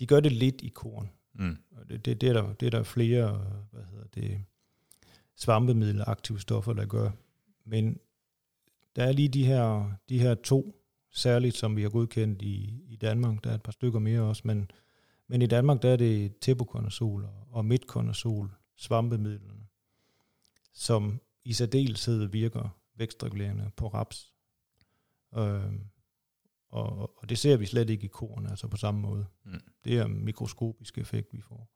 [0.00, 1.10] de gør det lidt i korn.
[1.34, 1.56] Mm.
[1.88, 4.44] Det, det, det, er der, det er der flere hvad hedder det,
[5.34, 7.10] svampemiddelaktive stoffer, der gør.
[7.64, 7.98] Men
[8.96, 10.77] der er lige de her, de her to,
[11.18, 13.44] særligt som vi har godkendt i, i Danmark.
[13.44, 14.70] Der er et par stykker mere også, men,
[15.28, 19.66] men i Danmark der er det tebuconazol og- og metconazol, svampemidlerne,
[20.72, 24.32] som i særdeleshed virker vækstregulerende på raps.
[25.36, 25.80] Øhm,
[26.70, 29.26] og, og det ser vi slet ikke i korn, altså på samme måde.
[29.44, 29.60] Mm.
[29.84, 31.70] Det er en mikroskopisk effekt, vi får.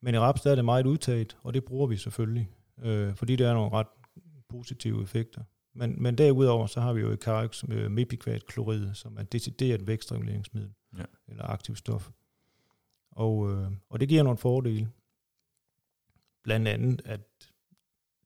[0.00, 3.36] Men i raps der er det meget udtaget, og det bruger vi selvfølgelig, øh, fordi
[3.36, 3.86] der er nogle ret
[4.48, 5.42] positive effekter.
[5.74, 10.72] Men, men derudover så har vi jo i Carex med mepikvatklorid, som er decideret vækstreguleringsmiddel,
[10.98, 11.04] Ja.
[11.28, 12.10] eller aktiv stof.
[13.10, 14.90] Og, øh, og det giver nogle fordele.
[16.42, 17.20] Blandt andet, at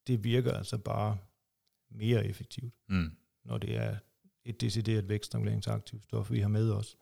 [0.06, 1.18] det virker altså bare
[1.90, 3.12] mere effektivt Mm.
[3.44, 3.96] når det er
[4.44, 6.96] et decideret vækstreguleringsaktivt stof, vi har med os.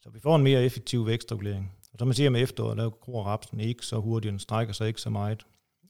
[0.00, 1.72] Så vi får en mere effektiv vækstregulering.
[1.92, 4.88] Og som man siger med efteråret, der gror rapsen ikke så hurtigt, den strækker sig
[4.88, 5.46] ikke så meget.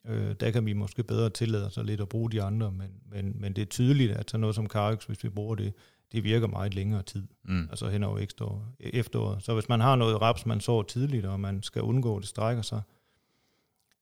[0.07, 3.41] Øh, der kan vi måske bedre tillade os lidt at bruge de andre, men, men,
[3.41, 5.73] men det er tydeligt, at sådan noget som Carex, hvis vi bruger det,
[6.13, 7.67] det virker meget længere tid, Mm.
[7.71, 8.65] altså hen over efteråret.
[8.81, 9.43] efteråret.
[9.43, 12.29] Så hvis man har noget raps, man sår tidligt, og man skal undgå, at det
[12.29, 12.83] strækker sig,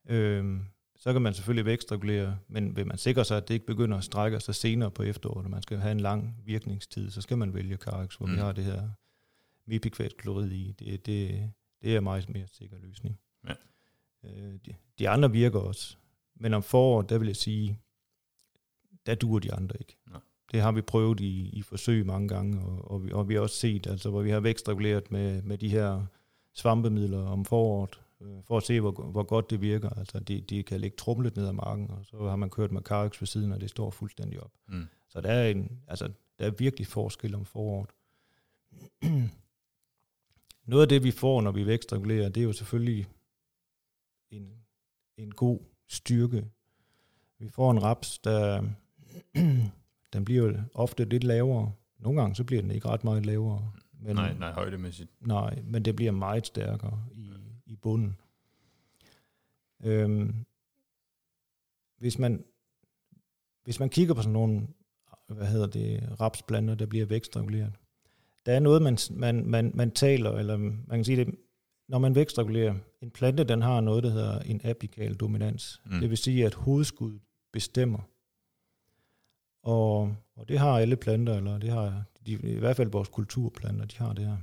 [0.09, 0.61] øh,
[0.97, 4.05] så kan man selvfølgelig vækstregulere, men vil man sikre sig, at det ikke begynder at
[4.05, 7.55] strække sig senere på efteråret, og man skal have en lang virkningstid, så skal man
[7.55, 8.27] vælge Carex, hvor.
[8.27, 8.33] Mm.
[8.33, 8.89] vi har det her
[9.67, 10.73] mipikvatklorid i.
[10.79, 11.51] Det, det,
[11.83, 13.19] det er meget mere sikker løsning.
[13.49, 13.53] Ja.
[14.25, 15.97] Øh, de, de andre virker også,
[16.37, 17.79] men om foråret, der vil jeg sige,
[19.07, 19.97] der duer de andre ikke.
[20.07, 20.19] Nå.
[20.53, 23.41] Det har vi prøvet i, i forsøg mange gange, og, og, vi, og vi har
[23.41, 26.07] også set, altså, hvor vi har vækstreguleret med, med de her
[26.55, 29.91] svampemidler om foråret, øh, for at se, hvor, hvor godt det virker.
[29.91, 32.83] Altså, de, de kan lægge trumlet ned ad marken, og så har man kørt med
[32.83, 34.53] Carex ved siden, og det står fuldstændig op.
[34.69, 34.87] Mm.
[35.09, 37.91] Så der er, en, altså, der er virkelig forskel om foråret.
[40.65, 43.07] Noget af det, vi får, når vi vækstregulerer, det er jo selvfølgelig
[44.31, 44.49] en,
[45.17, 46.45] en god styrke.
[47.39, 48.63] Vi får en raps, der
[50.13, 51.73] den bliver jo ofte lidt lavere.
[51.99, 53.73] Nogle gange så bliver den ikke ret meget lavere.
[54.01, 55.11] Men, Nej, nej, højdemæssigt.
[55.21, 57.33] Nej, men det bliver meget stærkere i,
[57.67, 58.17] i bunden.
[59.85, 60.35] Øhm,
[61.99, 62.45] hvis man,
[63.65, 64.69] hvis man kigger på sådan nogle,
[65.27, 67.73] hvad hedder det, rapsplanter, der bliver vækstreguleret,
[68.47, 71.35] der er noget, man, man, man, man taler, eller man kan sige det,
[71.89, 75.83] når man vækstregulerer, en plante, den har noget, der hedder en apikal dominans.
[75.85, 76.01] Mm.
[76.01, 77.19] Det vil sige, at hovedskud
[77.53, 77.99] bestemmer.
[79.63, 83.85] Og, og det har alle planter, eller det har de, i hvert fald vores kulturplanter,
[83.85, 84.37] de har det her.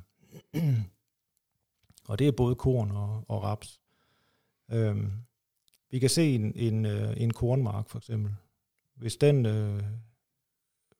[2.10, 3.82] og det er både korn og, og raps.
[4.72, 5.12] Øhm,
[5.92, 8.36] vi kan se en, en, øh, en kornmark for eksempel.
[8.96, 9.84] Hvis den øh,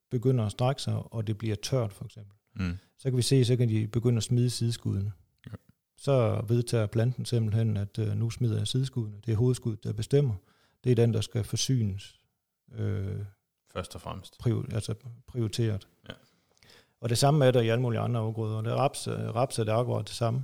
[0.10, 2.78] begynder at strække sig, og det bliver tørt for eksempel, mm.
[2.98, 5.12] så kan vi se, så kan de begynde at smide sideskuddene.
[5.98, 9.22] Så vedtager planten simpelthen, at øh, nu smider jeg sideskuddene.
[9.26, 10.36] Det er hovedskuddet, der bestemmer.
[10.84, 12.20] Det er den, der skal forsynes.
[12.74, 13.20] Øh,
[13.74, 14.38] Først og fremmest.
[14.40, 14.96] Prior, altså
[15.28, 15.88] prioriteret.
[16.10, 16.14] Ja.
[17.02, 18.62] Og det samme er der i alle mulige andre afgrøder.
[18.62, 20.44] Det er raps, raps er det akkurat det samme.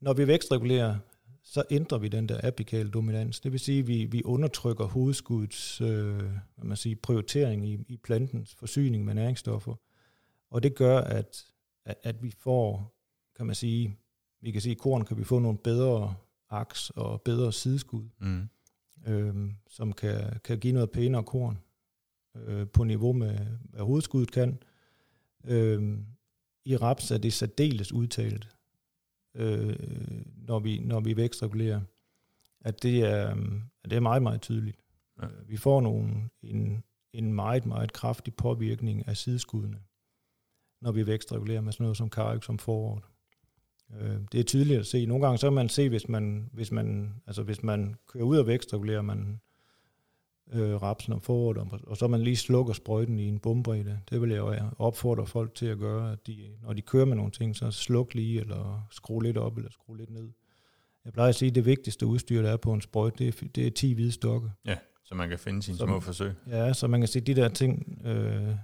[0.00, 0.98] Når vi vækstregulerer,
[1.42, 3.40] så ændrer vi den der apikale dominans.
[3.40, 7.96] Det vil sige, at vi, vi undertrykker hovedskuddets øh, hvad man siger, prioritering i, i
[7.96, 9.74] plantens forsyning med næringsstoffer.
[10.50, 11.44] Og det gør, at,
[11.84, 12.95] at, at vi får,
[13.36, 13.98] kan man sige,
[14.40, 16.14] vi kan sige, at korn kan vi få nogle bedre
[16.50, 18.48] aks og bedre sideskud, mm.
[19.06, 21.58] øh, som kan, kan give noget pænere korn
[22.36, 23.38] øh, på niveau med,
[23.70, 24.58] hvad hovedskuddet kan.
[25.44, 25.98] Øh,
[26.64, 28.56] I raps er det særdeles udtalt
[29.36, 29.76] øh,
[30.36, 31.80] når, vi, når vi vækstregulerer,
[32.60, 33.30] at det er,
[33.84, 34.78] at det er meget, meget tydeligt.
[35.22, 35.26] Ja.
[35.26, 39.80] Øh, vi får nogle, en, en meget, meget kraftig påvirkning af sideskuddene,
[40.80, 43.04] når vi vækstregulerer med sådan noget som karik som foråret.
[44.00, 45.06] Øh, det er tydeligt at se.
[45.06, 48.38] Nogle gange så kan man se, hvis man, hvis man, altså hvis man kører ud
[48.38, 49.40] og vækstregulerer, man
[50.52, 54.00] øh, rapsen om foråret, og, og så man lige slukker sprøjten i en bombredde.
[54.10, 57.16] Det vil jeg jo opfordre folk til at gøre, at de, når de kører med
[57.16, 60.28] nogle ting, så sluk lige, eller skru lidt op, eller skru lidt ned.
[61.04, 63.46] Jeg plejer at sige, at det vigtigste udstyr, der er på en sprøjt, det er,
[63.54, 64.50] det er 10 hvide stokke.
[64.64, 66.32] Ja, så man kan finde sine så, små forsøg.
[66.50, 68.54] Ja, så man kan se de der ting øh,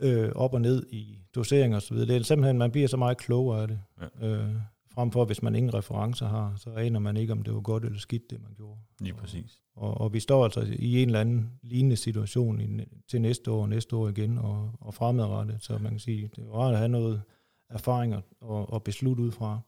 [0.00, 2.08] øh, op og ned i dosering og så videre.
[2.08, 3.80] Det er simpelthen, man bliver så meget klogere af det.
[4.20, 4.26] Ja.
[4.26, 4.54] Øh,
[4.94, 7.84] Frem for, hvis man ingen referencer har, så aner man ikke, om det var godt
[7.84, 8.78] eller skidt, det man gjorde.
[9.00, 9.60] Lige præcis.
[9.76, 13.50] Og, og, og vi står altså i en eller anden lignende situation i, til næste
[13.50, 15.56] år og næste år igen, og, og fremadrettet.
[15.60, 17.22] Så man kan sige, det er rart at have noget
[17.70, 19.60] erfaring og, og beslutte ud fra.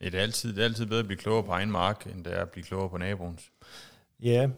[0.00, 2.24] Ja, det er, altid, det er altid bedre at blive klogere på egen mark, end
[2.24, 3.52] det er at blive klogere på naboens.
[4.22, 4.48] Ja,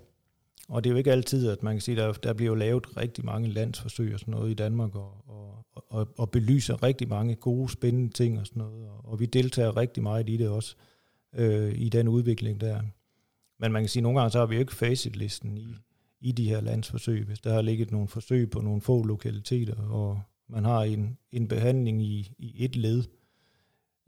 [0.71, 2.55] og det er jo ikke altid, at man kan sige, at der, der bliver jo
[2.55, 7.09] lavet rigtig mange landsforsøg og sådan noget i Danmark, og, og, og, og belyser rigtig
[7.09, 10.49] mange gode, spændende ting og sådan noget, og, og vi deltager rigtig meget i det
[10.49, 10.77] også,
[11.35, 12.83] øh, i den udvikling der.
[13.61, 15.77] Men man kan sige, at nogle gange så har vi jo ikke facitlisten i,
[16.21, 20.21] i de her landsforsøg, hvis der har ligget nogle forsøg på nogle få lokaliteter, og
[20.49, 23.05] man har en, en behandling i, i et led,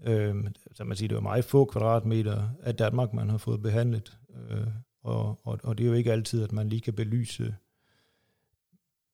[0.04, 4.18] øh, så man siger, det er meget få kvadratmeter af Danmark, man har fået behandlet,
[4.50, 4.66] øh,
[5.03, 7.57] og, og, og det er jo ikke altid, at man lige kan belyse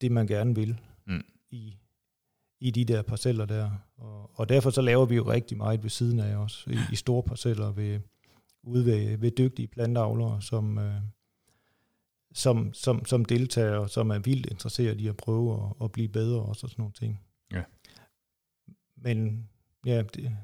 [0.01, 1.25] det, man gerne vil mm.
[1.51, 1.77] i,
[2.61, 3.71] i de der parceller der.
[3.97, 6.97] Og, og derfor så laver vi jo rigtig meget ved siden af os, i, i
[6.97, 8.01] store parceller ved,
[8.63, 11.01] ude ved, ved dygtige plantavlere, som, øh,
[12.33, 16.43] som, som, som deltager, som er vildt interesseret i at prøve at, at blive bedre
[16.43, 17.21] og sådan nogle ting.
[17.53, 17.63] Ja.
[18.97, 19.49] Men
[19.87, 20.37] ja, det,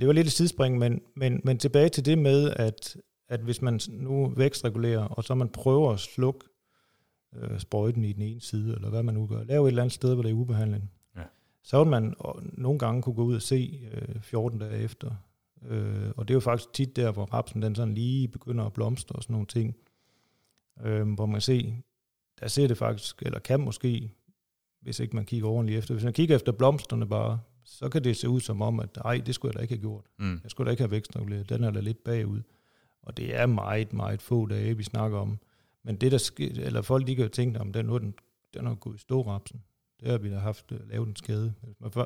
[0.00, 2.96] det var lidt et sidespring, men, men, men tilbage til det med, at,
[3.28, 6.46] at hvis man nu vækstregulerer, og så man prøver at slukke
[7.36, 9.94] øh, sprøjten i den ene side, eller hvad man nu gør, lave et eller andet
[9.94, 11.22] sted, hvor det er ubehandling, ja.
[11.62, 12.14] så vil man
[12.52, 15.10] nogle gange kunne gå ud og se øh, 14 dage efter.
[15.68, 18.72] Øh, og det er jo faktisk tit der, hvor rapsen den sådan lige begynder at
[18.72, 19.76] blomstre og sådan nogle ting,
[20.84, 21.82] øh, hvor man se,
[22.40, 24.10] der ser det faktisk, eller kan måske,
[24.80, 28.16] hvis ikke man kigger ordentligt efter, hvis man kigger efter blomsterne bare, så kan det
[28.16, 30.04] se ud som om, at ej, det skulle jeg da ikke have gjort.
[30.18, 30.40] Mm.
[30.42, 31.48] Jeg skulle da ikke have vækstreguleret.
[31.48, 32.42] Den er da lidt bagud.
[33.04, 35.38] Og det er meget, meget få dage, vi snakker om.
[35.82, 38.14] Men det der sker, eller folk de kan jo tænke, om den, nu den,
[38.54, 39.62] den er gået i stårapsen.
[40.00, 41.54] Det har vi da haft uh, lavet en skade.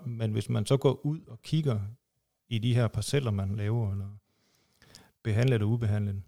[0.07, 1.81] Men hvis man så går ud og kigger
[2.49, 4.09] i de her parceller, man laver, eller
[5.23, 6.23] behandler eller ubehandlet,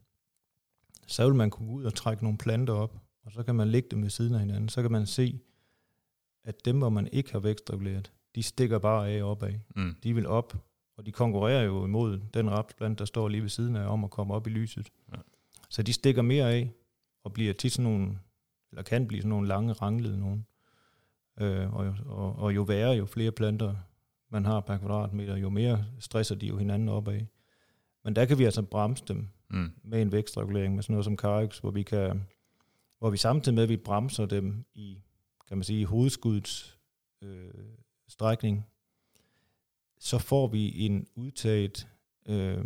[1.07, 3.69] så vil man kunne gå ud og trække nogle planter op, og så kan man
[3.69, 4.69] lægge dem ved siden af hinanden.
[4.69, 5.41] Så kan man se,
[6.45, 9.53] at dem, hvor man ikke har vækstreguleret, de stikker bare af opad.
[9.77, 9.97] Mm.
[10.03, 10.70] De vil op,
[11.01, 14.11] og de konkurrerer jo imod den rapsplant, der står lige ved siden af, om at
[14.11, 14.89] komme op i lyset.
[15.13, 15.19] Ja.
[15.71, 16.73] Så de stikker mere af,
[17.25, 18.19] og bliver tit sådan nogle,
[18.71, 20.47] eller kan blive sådan nogle lange ranglede nogen.
[21.41, 23.75] Øh, og, og, og jo værre, jo flere planter
[24.29, 27.21] man har per kvadratmeter, jo mere stresser de jo hinanden opad.
[28.05, 29.73] Men der kan vi altså bremse dem mm.
[29.85, 32.27] med en vækstregulering, med sådan noget som Carix, hvor vi kan,
[32.99, 34.99] hvor vi samtidig med, at vi bremser dem i,
[35.49, 36.79] kan man sige, hovedskudets
[37.23, 37.51] øh,
[38.09, 38.67] strækning,
[40.01, 41.89] så får vi en udtaget
[42.27, 42.65] øh,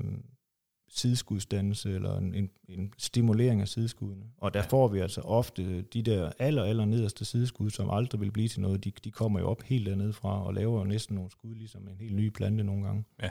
[0.88, 4.26] sideskudsdannelse eller en, en, en stimulering af sideskuddene.
[4.36, 8.30] Og der får vi altså ofte de der aller, aller nederste sideskud, som aldrig vil
[8.30, 11.14] blive til noget, de, de kommer jo op helt dernede fra og laver jo næsten
[11.14, 13.04] nogle skud, ligesom en helt ny plante nogle gange.
[13.22, 13.30] Ja.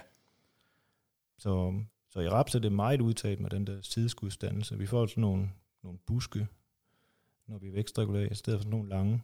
[1.37, 4.77] Så, så i raps er det meget udtaget med den der sideskudsdannelse.
[4.77, 5.49] Vi får sådan nogle,
[5.83, 6.47] nogle buske,
[7.47, 9.21] når vi vækstregulerer, i stedet for sådan nogle lange,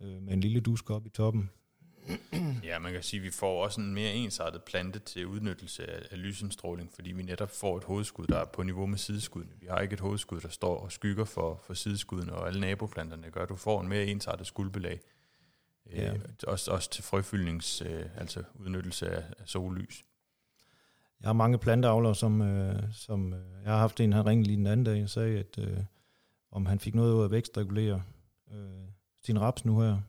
[0.00, 1.50] øh, med en lille dusk op i toppen.
[2.64, 6.06] Ja, man kan sige, at vi får også en mere ensartet plante til udnyttelse af,
[6.10, 9.54] af lysindstråling, fordi vi netop får et hovedskud, der er på niveau med sideskuddene.
[9.60, 13.30] Vi har ikke et hovedskud, der står og skygger for, for sideskuddene, og alle naboplanterne
[13.30, 15.00] gør, at du får en mere ensartet skuldbelag.
[15.92, 16.12] Ja.
[16.12, 20.04] Øh, også, også til frøfyldnings, øh, altså udnyttelse af, af sollys.
[21.20, 24.56] Jeg har mange planteavlere, som, øh, som øh, jeg har haft en, han ringede lige
[24.56, 25.78] den anden dag og sagde, at øh,
[26.50, 28.02] om han fik noget ud af at vækstregulere
[28.52, 28.88] øh,
[29.22, 30.00] sin raps nu her.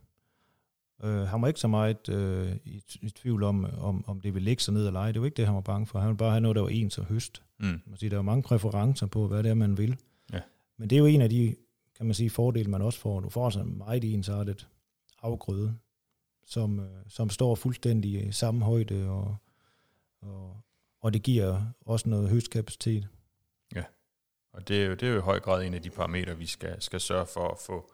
[1.03, 4.45] Øh, han var ikke så meget øh, i, i tvivl om, om, om det ville
[4.45, 5.11] ligge sig ned eller ej.
[5.11, 5.99] Det var ikke det, han var bange for.
[5.99, 7.43] Han ville bare have noget, der var ens og høst.
[7.59, 7.81] Mm.
[7.85, 9.97] Man siger, der er mange præferencer på, hvad det er, man vil.
[10.33, 10.39] Ja.
[10.77, 11.55] Men det er jo en af de,
[11.97, 13.19] kan man sige, fordele, man også får.
[13.19, 14.67] Du får sådan meget ensartet
[15.21, 15.75] afgrøde,
[16.45, 19.35] som, øh, som står fuldstændig i samme højde, og,
[20.21, 20.57] og,
[21.01, 23.07] og det giver også noget høstkapacitet.
[23.75, 23.83] Ja,
[24.53, 26.45] og det er, jo, det er jo i høj grad en af de parametre, vi
[26.45, 27.91] skal, skal sørge for at få,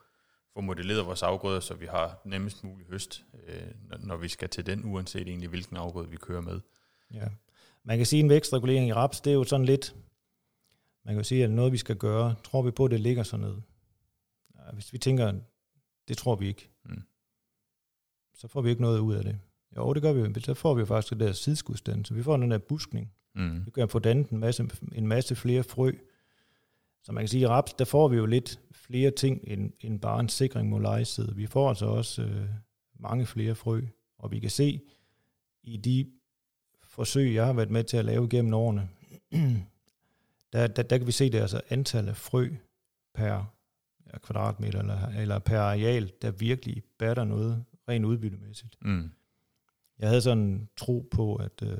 [0.56, 4.66] få modelleret vores afgrøder, så vi har nemmest mulig høst, øh, når vi skal til
[4.66, 6.60] den, uanset egentlig hvilken afgrøde vi kører med.
[7.14, 7.28] Ja.
[7.84, 9.96] Man kan sige, at en vækstregulering i raps, det er jo sådan lidt,
[11.04, 13.62] man kan sige, at noget vi skal gøre, tror vi på, at det ligger sådan.
[14.54, 15.32] Ja, hvis vi tænker,
[16.08, 17.02] det tror vi ikke, mm.
[18.34, 19.38] så får vi ikke noget ud af det.
[19.76, 20.40] Jo, det gør vi.
[20.40, 23.12] Så får vi jo faktisk det der sidskudstand, så vi får den der buskning.
[23.34, 23.66] Mm.
[23.66, 25.92] Vi kan få dannet en masse, en masse flere frø.
[27.06, 29.72] Så man kan sige, at i raps, der får vi jo lidt flere ting end,
[29.80, 31.36] end bare en sikring mod lejeside.
[31.36, 32.48] Vi får altså også øh,
[32.98, 33.80] mange flere frø,
[34.18, 34.80] og vi kan se
[35.62, 36.10] i de
[36.82, 38.88] forsøg, jeg har været med til at lave gennem årene,
[40.52, 42.48] der, der, der kan vi se, det altså antallet af frø
[43.14, 43.54] per
[44.12, 48.76] ja, kvadratmeter eller, eller per areal, der virkelig batter noget rent udbyttemæssigt.
[48.82, 49.10] Mm.
[49.98, 51.78] Jeg havde sådan en tro på, at, øh,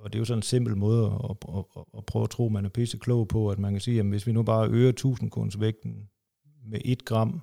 [0.00, 2.46] og det er jo sådan en simpel måde at, at, at, at prøve at tro,
[2.46, 4.68] at man er pisse klog på, at man kan sige, at hvis vi nu bare
[4.68, 6.08] øger 1000 kunstvægten
[6.66, 7.40] med 1 gram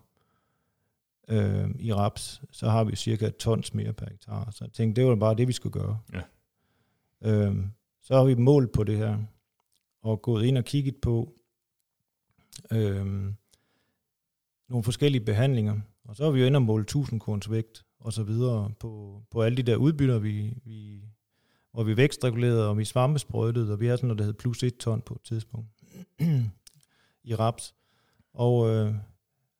[1.27, 4.51] øh, i raps, så har vi cirka et tons mere per hektar.
[4.51, 5.99] Så jeg tænkte, det var bare det, vi skulle gøre.
[6.13, 6.21] Ja.
[7.21, 7.55] Øh,
[8.01, 9.17] så har vi målt på det her,
[10.01, 11.33] og gået ind og kigget på
[12.71, 13.05] øh,
[14.69, 18.23] nogle forskellige behandlinger, og så har vi jo inde og målt 1000 kunstvægt og så
[18.23, 21.03] videre på, på alle de der udbytter, vi, vi,
[21.71, 24.77] hvor vi vækstregulerede, og vi svampesprøjtede, og vi havde sådan noget, der hed plus et
[24.77, 25.69] ton på et tidspunkt
[27.29, 27.75] i raps.
[28.33, 28.95] Og øh,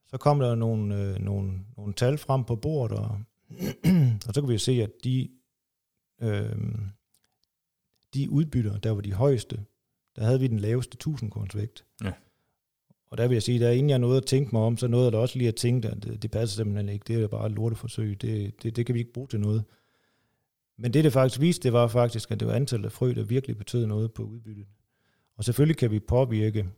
[0.08, 3.20] så kom der nogle, øh, nogle, nogle tal frem på bordet, og,
[4.28, 5.30] og så kan vi se, at de,
[6.22, 6.56] øh,
[8.14, 9.66] de udbytter, der var de højeste,
[10.16, 11.86] der havde vi den laveste 1000 vægt.
[12.04, 12.12] Ja.
[13.10, 14.88] Og der vil jeg sige, der er inden jeg noget at tænke mig om, så
[14.88, 17.04] noget der også lige at tænke, at det, det passer simpelthen ikke.
[17.08, 18.22] Det er bare et lorteforsøg.
[18.22, 19.64] Det, det, det kan vi ikke bruge til noget.
[20.78, 23.24] Men det, det faktisk viste, det var faktisk, at det var antallet af frø, der
[23.24, 24.66] virkelig betød noget på udbyttet.
[25.38, 26.70] Og selvfølgelig kan vi påvirke,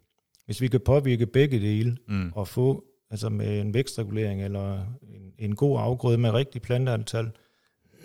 [0.46, 2.32] hvis vi kan påvirke begge dele, mm.
[2.36, 7.32] og få, altså med en vækstregulering, eller en, en god afgrøde med rigtig planteantal,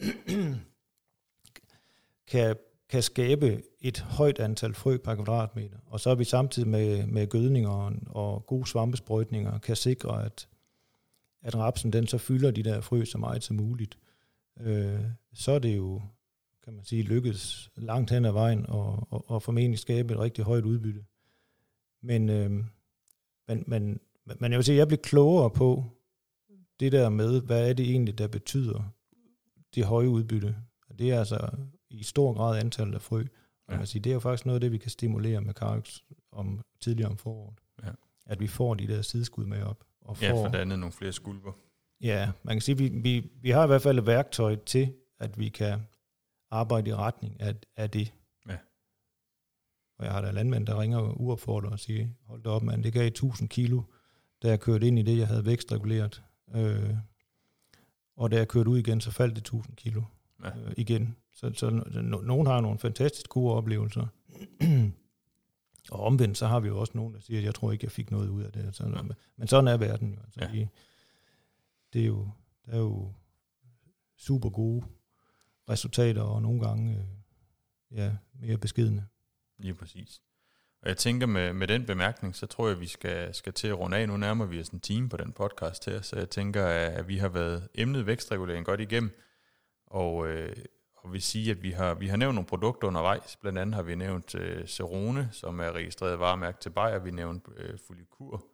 [2.32, 2.56] kan,
[2.88, 5.78] kan skabe et højt antal frø per kvadratmeter.
[5.86, 10.48] Og så er vi samtidig med, med gødninger og, og gode svampesprøjtninger, kan sikre, at,
[11.42, 13.98] at rapsen den så fylder de der frø så meget som muligt
[14.60, 15.00] øh,
[15.34, 16.02] så er det jo,
[16.64, 20.44] kan man sige, lykkedes langt hen ad vejen og, og, og formentlig skabe et rigtig
[20.44, 21.04] højt udbytte.
[22.02, 22.50] Men, øh,
[23.48, 25.84] men, men, men jeg vil sige, at jeg bliver klogere på
[26.80, 28.82] det der med, hvad er det egentlig, der betyder
[29.74, 30.56] det høje udbytte.
[30.98, 31.50] Det er altså
[31.90, 33.24] i stor grad antallet af frø.
[33.70, 33.76] Ja.
[33.76, 36.00] Man sige, det er jo faktisk noget af det, vi kan stimulere med Carix
[36.32, 37.54] om tidligere om foråret.
[37.82, 37.90] Ja.
[38.26, 39.84] At vi får de der sideskud med op.
[40.00, 41.52] Og får, ja, for det andet nogle flere skulper.
[42.00, 44.92] Ja, man kan sige, at vi, vi, vi har i hvert fald et værktøj til,
[45.18, 45.80] at vi kan
[46.50, 48.14] arbejde i retning af, af det.
[48.48, 48.56] Ja.
[49.98, 52.92] Og jeg har da landmænd, der ringer uopfordret og siger, hold da op mand, det
[52.92, 53.82] gav 1000 kilo,
[54.42, 56.22] da jeg kørte ind i det, jeg havde vækstreguleret.
[56.54, 56.96] Øh,
[58.16, 60.02] og da jeg kørte ud igen, så faldt det 1000 kilo
[60.44, 60.58] ja.
[60.58, 61.16] øh, igen.
[61.32, 64.06] Så, så no, nogen har nogle fantastisk gode oplevelser.
[65.90, 67.92] og omvendt, så har vi jo også nogen, der siger, at jeg tror ikke, jeg
[67.92, 68.76] fik noget ud af det.
[68.76, 69.02] Så, ja.
[69.36, 70.20] Men sådan er verden jo.
[70.24, 70.50] Altså, ja.
[70.50, 70.68] vi,
[71.92, 72.28] det er jo,
[72.66, 73.12] der er jo
[74.16, 74.84] super gode
[75.70, 77.04] resultater, og nogle gange øh,
[77.98, 79.06] ja, mere beskidende.
[79.58, 80.20] Lige præcis.
[80.82, 83.68] Og jeg tænker med, med den bemærkning, så tror jeg, at vi skal, skal til
[83.68, 84.08] at runde af.
[84.08, 87.18] Nu nærmer vi os en time på den podcast her, så jeg tænker, at vi
[87.18, 89.20] har været emnet vækstregulering godt igennem.
[89.86, 90.56] Og, øh,
[90.96, 93.36] og vil sige, at vi har, vi har nævnt nogle produkter undervejs.
[93.36, 96.98] Blandt andet har vi nævnt øh, Cerone, som er registreret varemærke til Bayer.
[96.98, 98.46] Vi har nævnt øh, Fulicur,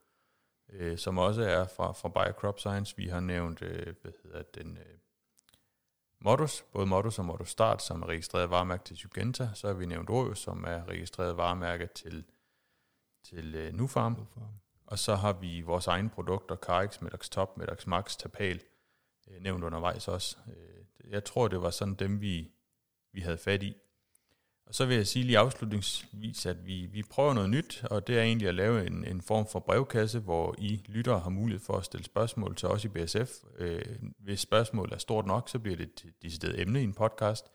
[0.72, 2.96] øh, som også er fra, fra Bayer Crop Science.
[2.96, 4.99] Vi har nævnt, øh, hvad hedder den, øh,
[6.20, 9.48] Modus, både Modus og Modus Start, som er registreret varemærke til Sygenta.
[9.54, 12.24] Så har vi nævnt Ojo, som er registreret varemærke til,
[13.24, 14.12] til øh, Nufarm.
[14.12, 14.54] Nufarm.
[14.86, 18.60] Og så har vi vores egne produkter, Carix, Medax Top, Medax Max, Tapal,
[19.28, 20.36] øh, nævnt undervejs også.
[20.46, 22.50] Øh, jeg tror, det var sådan dem, vi,
[23.12, 23.76] vi havde fat i.
[24.70, 28.18] Og så vil jeg sige lige afslutningsvis, at vi, vi prøver noget nyt, og det
[28.18, 31.76] er egentlig at lave en, en form for brevkasse, hvor I lyttere har mulighed for
[31.76, 33.44] at stille spørgsmål til os i BSF.
[33.58, 33.84] Øh,
[34.18, 37.46] hvis spørgsmålet er stort nok, så bliver det et decideret emne i en podcast.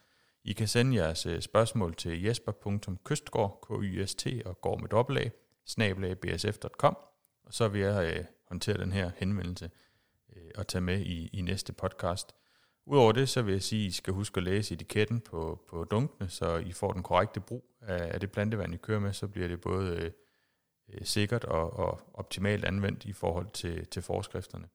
[0.43, 4.89] I kan sende jeres øh, spørgsmål til jesper.kystgård, k y s t og går med
[4.89, 6.97] dobbelt a, bsf.com,
[7.45, 9.70] og så vil jeg øh, håndtere den her henvendelse
[10.36, 12.36] øh, og tage med i, i næste podcast.
[12.88, 15.83] Udover det, så vil jeg sige, at I skal huske at læse etiketten på, på
[15.83, 19.27] dunkene, så I får den korrekte brug af, af det plantevand, I kører med, så
[19.27, 20.11] bliver det både øh,
[20.89, 24.67] øh, sikkert og, og optimalt anvendt i forhold til, til forskrifterne.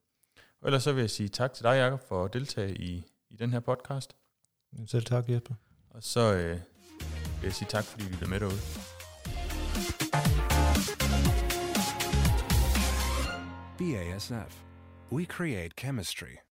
[0.61, 3.36] Og ellers så vil jeg sige tak til dig, Jacob, for at deltage i, i
[3.36, 4.16] den her podcast.
[4.86, 5.54] Selv tak, Jesper.
[5.90, 6.50] Og så øh,
[7.40, 8.61] vil jeg sige tak, fordi vi er med derude.
[13.78, 14.62] BASF.
[15.12, 16.49] We create chemistry.